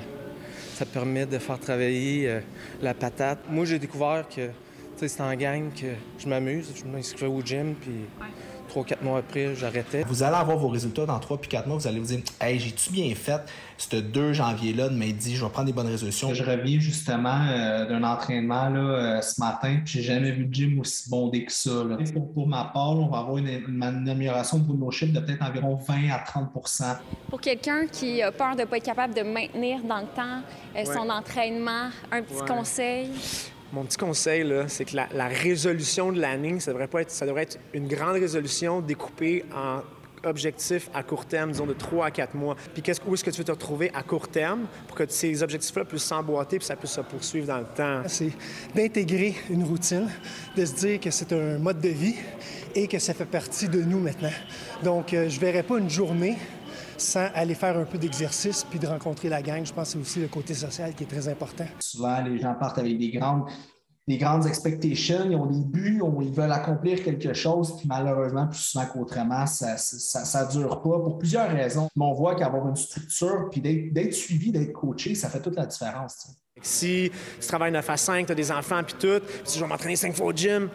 ça 0.73 0.86
permet 0.86 1.25
de 1.25 1.38
faire 1.38 1.60
travailler 1.60 2.30
euh, 2.30 2.39
la 2.82 2.93
patate. 2.93 3.39
Moi, 3.49 3.65
j'ai 3.65 3.80
découvert 3.80 4.25
que 4.27 4.49
c'est 5.08 5.21
en 5.21 5.34
gang 5.36 5.71
que 5.73 5.88
je 6.19 6.27
m'amuse. 6.27 6.71
Je 6.75 6.86
m'inscrivais 6.86 7.32
au 7.32 7.41
gym, 7.41 7.73
puis 7.73 8.06
trois, 8.71 8.86
quatre 8.86 9.03
mois 9.03 9.19
après, 9.19 9.53
j'arrêtais. 9.53 10.03
Vous 10.07 10.23
allez 10.23 10.36
avoir 10.38 10.57
vos 10.57 10.69
résultats 10.69 11.05
dans 11.05 11.19
3 11.19 11.38
puis 11.41 11.49
4 11.49 11.67
mois. 11.67 11.77
Vous 11.77 11.88
allez 11.88 11.99
vous 11.99 12.05
dire 12.05 12.19
Hey, 12.39 12.57
j'ai-tu 12.57 12.89
bien 12.91 13.13
fait 13.15 13.41
ce 13.77 13.97
2 13.97 14.31
janvier-là 14.31 14.88
de 14.89 14.95
m'être 14.95 15.17
dit 15.17 15.36
je 15.36 15.43
vais 15.43 15.51
prendre 15.51 15.65
des 15.67 15.73
bonnes 15.73 15.88
résolutions. 15.88 16.34
Je 16.34 16.41
reviens 16.43 16.79
justement 16.79 17.47
euh, 17.49 17.86
d'un 17.89 18.01
entraînement 18.03 18.69
là, 18.69 18.79
euh, 18.79 19.21
ce 19.21 19.41
matin, 19.41 19.77
puis 19.84 19.95
j'ai 19.95 20.01
jamais 20.03 20.31
vu 20.31 20.45
le 20.45 20.53
gym 20.53 20.79
aussi 20.79 21.10
bondé 21.10 21.43
que 21.43 21.51
ça. 21.51 21.84
là. 21.84 21.97
Pour, 22.13 22.31
pour 22.34 22.47
ma 22.47 22.63
part, 22.65 22.95
là, 22.95 23.01
on 23.01 23.07
va 23.10 23.17
avoir 23.19 23.38
une, 23.38 23.47
une- 23.47 23.84
une 23.84 24.07
amélioration 24.10 24.60
pour 24.62 24.75
nos 24.75 24.89
chiffres 24.91 25.13
de 25.13 25.19
peut-être 25.19 25.43
environ 25.43 25.75
20 25.75 26.10
à 26.10 26.23
30% 26.23 26.97
Pour 27.29 27.41
quelqu'un 27.41 27.88
qui 27.88 28.21
a 28.21 28.31
peur 28.31 28.55
de 28.55 28.62
ne 28.62 28.65
pas 28.65 28.77
être 28.77 28.86
capable 28.86 29.13
de 29.13 29.21
maintenir 29.23 29.79
dans 29.84 29.99
le 29.99 30.07
temps 30.15 30.41
euh, 30.77 30.86
son 30.86 31.10
entraînement, 31.10 31.89
un 32.12 32.21
petit 32.21 32.41
Ouais. 32.41 32.47
conseil? 32.47 33.10
Mon 33.73 33.86
petit 33.86 33.97
conseil, 33.97 34.45
c'est 34.67 34.84
que 34.84 34.95
la, 34.95 35.27
résolution 35.27 36.12
de 36.12 36.19
l'année, 36.19 36.60
ça 36.60 36.73
devrait 36.73 36.89
être, 36.93 37.57
une 37.73 37.88
grande 37.88 38.15
résolution 38.15 38.81
découpée 38.81 39.45
en 39.55 39.81
objectifs 40.25 40.89
à 40.93 41.03
court 41.03 41.25
terme, 41.25 41.51
disons 41.51 41.65
de 41.65 41.73
3 41.73 42.07
à 42.07 42.12
4 42.12 42.36
mois. 42.36 42.55
Puis 42.73 42.84
où 43.07 43.13
est-ce 43.13 43.23
que 43.23 43.31
tu 43.31 43.38
veux 43.38 43.43
te 43.45 43.51
retrouver 43.51 43.89
à 43.93 44.03
court 44.03 44.27
terme 44.27 44.65
pour 44.88 44.97
que 44.97 45.03
ces 45.07 45.41
objectifs-là 45.41 45.86
puissent 45.86 46.03
s'emboîter 46.03 46.57
puis 46.57 46.67
ça 46.67 46.75
puisse 46.75 46.91
se 46.91 47.01
poursuivre 47.01 47.47
dans 47.47 47.60
le 47.60 47.65
temps? 47.65 48.03
C'est 48.07 48.31
d'intégrer 48.75 49.36
une 49.49 49.63
routine, 49.63 50.10
de 50.55 50.65
se 50.65 50.73
dire 50.75 50.99
que 50.99 51.10
c'est 51.10 51.31
un 51.34 51.57
mode 51.57 51.79
de 51.79 51.89
vie 51.89 52.15
et 52.75 52.88
que 52.88 52.99
ça 52.99 53.13
fait 53.13 53.25
partie 53.25 53.67
de 53.67 53.81
nous 53.81 53.99
maintenant. 53.99 54.31
Donc, 54.84 55.13
euh, 55.13 55.29
je 55.29 55.36
ne 55.36 55.41
verrai 55.41 55.63
pas 55.63 55.77
une 55.77 55.89
journée 55.89 56.38
sans 57.01 57.27
aller 57.33 57.55
faire 57.55 57.77
un 57.77 57.85
peu 57.85 57.97
d'exercice 57.97 58.63
puis 58.63 58.79
de 58.79 58.87
rencontrer 58.87 59.29
la 59.29 59.41
gang. 59.41 59.65
Je 59.65 59.73
pense 59.73 59.87
que 59.87 59.93
c'est 59.93 59.99
aussi 59.99 60.19
le 60.19 60.27
côté 60.27 60.53
social 60.53 60.93
qui 60.93 61.03
est 61.03 61.07
très 61.07 61.27
important. 61.27 61.65
Souvent, 61.79 62.21
les 62.21 62.39
gens 62.39 62.53
partent 62.53 62.77
avec 62.77 62.97
des 62.97 63.11
grandes, 63.11 63.49
des 64.07 64.17
grandes 64.17 64.45
expectations, 64.47 65.25
ils 65.29 65.35
ont 65.35 65.45
des 65.45 65.63
buts, 65.63 66.01
ils 66.21 66.33
veulent 66.33 66.51
accomplir 66.51 67.03
quelque 67.03 67.33
chose, 67.33 67.77
puis 67.77 67.87
malheureusement, 67.87 68.47
plus 68.47 68.59
souvent 68.59 68.85
qu'autrement, 68.85 69.45
ça 69.45 69.75
ne 69.75 70.51
dure 70.51 70.81
pas 70.81 70.99
pour 70.99 71.17
plusieurs 71.19 71.49
raisons. 71.49 71.87
Mais 71.95 72.05
on 72.05 72.13
voit 72.13 72.35
qu'avoir 72.35 72.67
une 72.67 72.75
structure, 72.75 73.49
puis 73.51 73.61
d'être 73.61 74.13
suivi, 74.13 74.51
d'être 74.51 74.73
coaché, 74.73 75.15
ça 75.15 75.29
fait 75.29 75.41
toute 75.41 75.55
la 75.55 75.65
différence. 75.65 76.27
Si 76.61 77.11
tu 77.39 77.47
travailles 77.47 77.71
9 77.71 77.89
à 77.89 77.97
5, 77.97 78.25
tu 78.25 78.31
as 78.31 78.35
des 78.35 78.51
enfants, 78.51 78.81
puis 78.83 78.95
tout, 78.99 79.19
puis 79.19 79.41
si 79.45 79.57
je 79.57 79.63
vais 79.63 79.69
m'entraîner 79.69 79.95
5 79.95 80.13
fois 80.13 80.27
au 80.27 80.33
gym, 80.33 80.69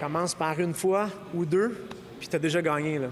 commence 0.00 0.34
par 0.34 0.58
une 0.58 0.74
fois 0.74 1.08
ou 1.34 1.44
deux, 1.44 1.86
puis 2.18 2.28
tu 2.28 2.36
as 2.36 2.38
déjà 2.38 2.62
gagné. 2.62 2.98
Là. 2.98 3.08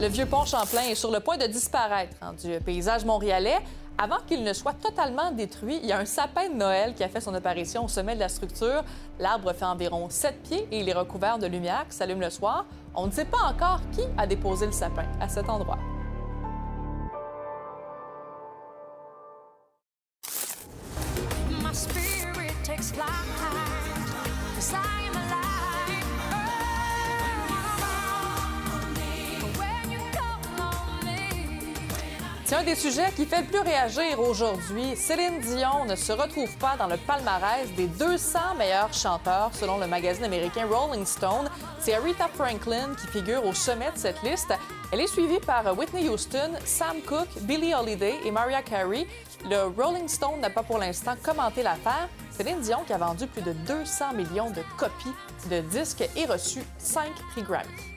Le 0.00 0.08
vieux 0.08 0.26
pont 0.26 0.44
Champlain 0.44 0.82
est 0.90 0.94
sur 0.94 1.10
le 1.10 1.20
point 1.20 1.36
de 1.36 1.46
disparaître 1.46 2.16
hein, 2.22 2.34
du 2.42 2.58
paysage 2.60 3.04
montréalais. 3.04 3.58
Avant 3.98 4.16
qu'il 4.26 4.42
ne 4.42 4.52
soit 4.52 4.72
totalement 4.72 5.30
détruit, 5.30 5.78
il 5.82 5.88
y 5.88 5.92
a 5.92 5.98
un 5.98 6.06
sapin 6.06 6.48
de 6.48 6.54
Noël 6.54 6.94
qui 6.94 7.04
a 7.04 7.08
fait 7.08 7.20
son 7.20 7.34
apparition 7.34 7.84
au 7.84 7.88
sommet 7.88 8.14
de 8.14 8.20
la 8.20 8.28
structure. 8.28 8.82
L'arbre 9.20 9.52
fait 9.52 9.66
environ 9.66 10.08
7 10.08 10.42
pieds 10.42 10.66
et 10.72 10.80
il 10.80 10.88
est 10.88 10.94
recouvert 10.94 11.38
de 11.38 11.46
lumière 11.46 11.86
qui 11.88 11.96
s'allume 11.96 12.20
le 12.20 12.30
soir. 12.30 12.64
On 12.94 13.06
ne 13.06 13.12
sait 13.12 13.26
pas 13.26 13.42
encore 13.48 13.80
qui 13.92 14.02
a 14.18 14.26
déposé 14.26 14.66
le 14.66 14.72
sapin 14.72 15.04
à 15.20 15.28
cet 15.28 15.48
endroit. 15.48 15.78
C'est 32.52 32.58
un 32.58 32.64
des 32.64 32.74
sujets 32.74 33.10
qui 33.16 33.24
fait 33.24 33.40
le 33.40 33.46
plus 33.46 33.60
réagir 33.60 34.20
aujourd'hui. 34.20 34.94
Céline 34.94 35.40
Dion 35.40 35.86
ne 35.86 35.96
se 35.96 36.12
retrouve 36.12 36.54
pas 36.58 36.76
dans 36.78 36.86
le 36.86 36.98
palmarès 36.98 37.66
des 37.78 37.86
200 37.86 38.56
meilleurs 38.58 38.92
chanteurs 38.92 39.48
selon 39.54 39.78
le 39.78 39.86
magazine 39.86 40.24
américain 40.24 40.66
Rolling 40.70 41.06
Stone. 41.06 41.48
C'est 41.80 41.94
Aretha 41.94 42.28
Franklin 42.28 42.94
qui 43.00 43.06
figure 43.06 43.46
au 43.46 43.54
sommet 43.54 43.90
de 43.92 43.96
cette 43.96 44.22
liste. 44.22 44.52
Elle 44.92 45.00
est 45.00 45.06
suivie 45.06 45.40
par 45.40 45.64
Whitney 45.78 46.10
Houston, 46.10 46.50
Sam 46.66 47.00
Cooke, 47.06 47.40
Billie 47.40 47.72
Holiday 47.72 48.16
et 48.22 48.30
Mariah 48.30 48.60
Carey. 48.60 49.06
Le 49.48 49.72
Rolling 49.74 50.06
Stone 50.06 50.40
n'a 50.42 50.50
pas 50.50 50.62
pour 50.62 50.76
l'instant 50.76 51.14
commenté 51.22 51.62
l'affaire. 51.62 52.10
Céline 52.32 52.60
Dion 52.60 52.82
qui 52.86 52.92
a 52.92 52.98
vendu 52.98 53.28
plus 53.28 53.40
de 53.40 53.54
200 53.66 54.12
millions 54.12 54.50
de 54.50 54.60
copies 54.76 55.14
de 55.48 55.60
disques 55.70 56.06
et 56.14 56.26
reçu 56.26 56.60
5 56.76 57.12
prix 57.32 57.44
Grammy. 57.44 57.91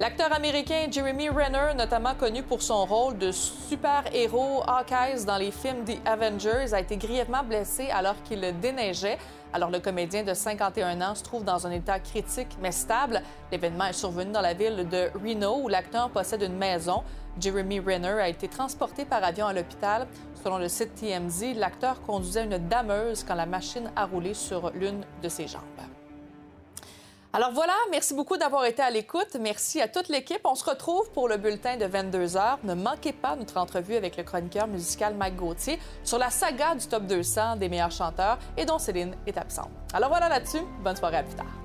L'acteur 0.00 0.32
américain 0.32 0.86
Jeremy 0.90 1.28
Renner, 1.28 1.74
notamment 1.76 2.14
connu 2.14 2.42
pour 2.42 2.62
son 2.62 2.86
rôle 2.86 3.18
de 3.18 3.30
super-héros 3.32 4.62
Hawkeye 4.66 5.26
dans 5.26 5.36
les 5.36 5.50
films 5.50 5.84
The 5.84 5.98
Avengers, 6.06 6.72
a 6.72 6.80
été 6.80 6.96
grièvement 6.96 7.42
blessé 7.42 7.90
alors 7.90 8.14
qu'il 8.22 8.40
déneigeait. 8.60 9.18
Alors 9.52 9.68
le 9.68 9.78
comédien 9.78 10.22
de 10.22 10.32
51 10.32 11.02
ans 11.02 11.14
se 11.14 11.22
trouve 11.22 11.44
dans 11.44 11.66
un 11.66 11.70
état 11.70 12.00
critique 12.00 12.56
mais 12.62 12.72
stable. 12.72 13.20
L'événement 13.52 13.84
est 13.84 13.92
survenu 13.92 14.32
dans 14.32 14.40
la 14.40 14.54
ville 14.54 14.88
de 14.88 15.10
Reno 15.22 15.60
où 15.64 15.68
l'acteur 15.68 16.08
possède 16.08 16.40
une 16.40 16.56
maison. 16.56 17.02
Jeremy 17.38 17.80
Renner 17.80 18.22
a 18.22 18.28
été 18.30 18.48
transporté 18.48 19.04
par 19.04 19.22
avion 19.22 19.48
à 19.48 19.52
l'hôpital. 19.52 20.06
Selon 20.42 20.56
le 20.56 20.68
site 20.68 20.94
TMZ, 20.94 21.56
l'acteur 21.56 22.00
conduisait 22.00 22.44
une 22.44 22.56
dameuse 22.56 23.22
quand 23.22 23.34
la 23.34 23.44
machine 23.44 23.90
a 23.96 24.06
roulé 24.06 24.32
sur 24.32 24.70
l'une 24.70 25.04
de 25.22 25.28
ses 25.28 25.46
jambes. 25.46 25.60
Alors 27.32 27.52
voilà, 27.52 27.74
merci 27.92 28.12
beaucoup 28.12 28.36
d'avoir 28.36 28.64
été 28.64 28.82
à 28.82 28.90
l'écoute. 28.90 29.36
Merci 29.40 29.80
à 29.80 29.86
toute 29.86 30.08
l'équipe. 30.08 30.40
On 30.42 30.56
se 30.56 30.68
retrouve 30.68 31.08
pour 31.12 31.28
le 31.28 31.36
bulletin 31.36 31.76
de 31.76 31.84
22 31.84 32.26
h. 32.26 32.56
Ne 32.64 32.74
manquez 32.74 33.12
pas 33.12 33.36
notre 33.36 33.56
entrevue 33.56 33.94
avec 33.94 34.16
le 34.16 34.24
chroniqueur 34.24 34.66
musical 34.66 35.14
Mike 35.14 35.36
Gauthier 35.36 35.78
sur 36.02 36.18
la 36.18 36.30
saga 36.30 36.74
du 36.74 36.86
top 36.88 37.04
200 37.04 37.56
des 37.56 37.68
meilleurs 37.68 37.92
chanteurs 37.92 38.38
et 38.56 38.64
dont 38.64 38.80
Céline 38.80 39.14
est 39.28 39.38
absente. 39.38 39.70
Alors 39.92 40.08
voilà 40.08 40.28
là-dessus. 40.28 40.62
Bonne 40.82 40.96
soirée 40.96 41.18
à 41.18 41.22
plus 41.22 41.36
tard. 41.36 41.59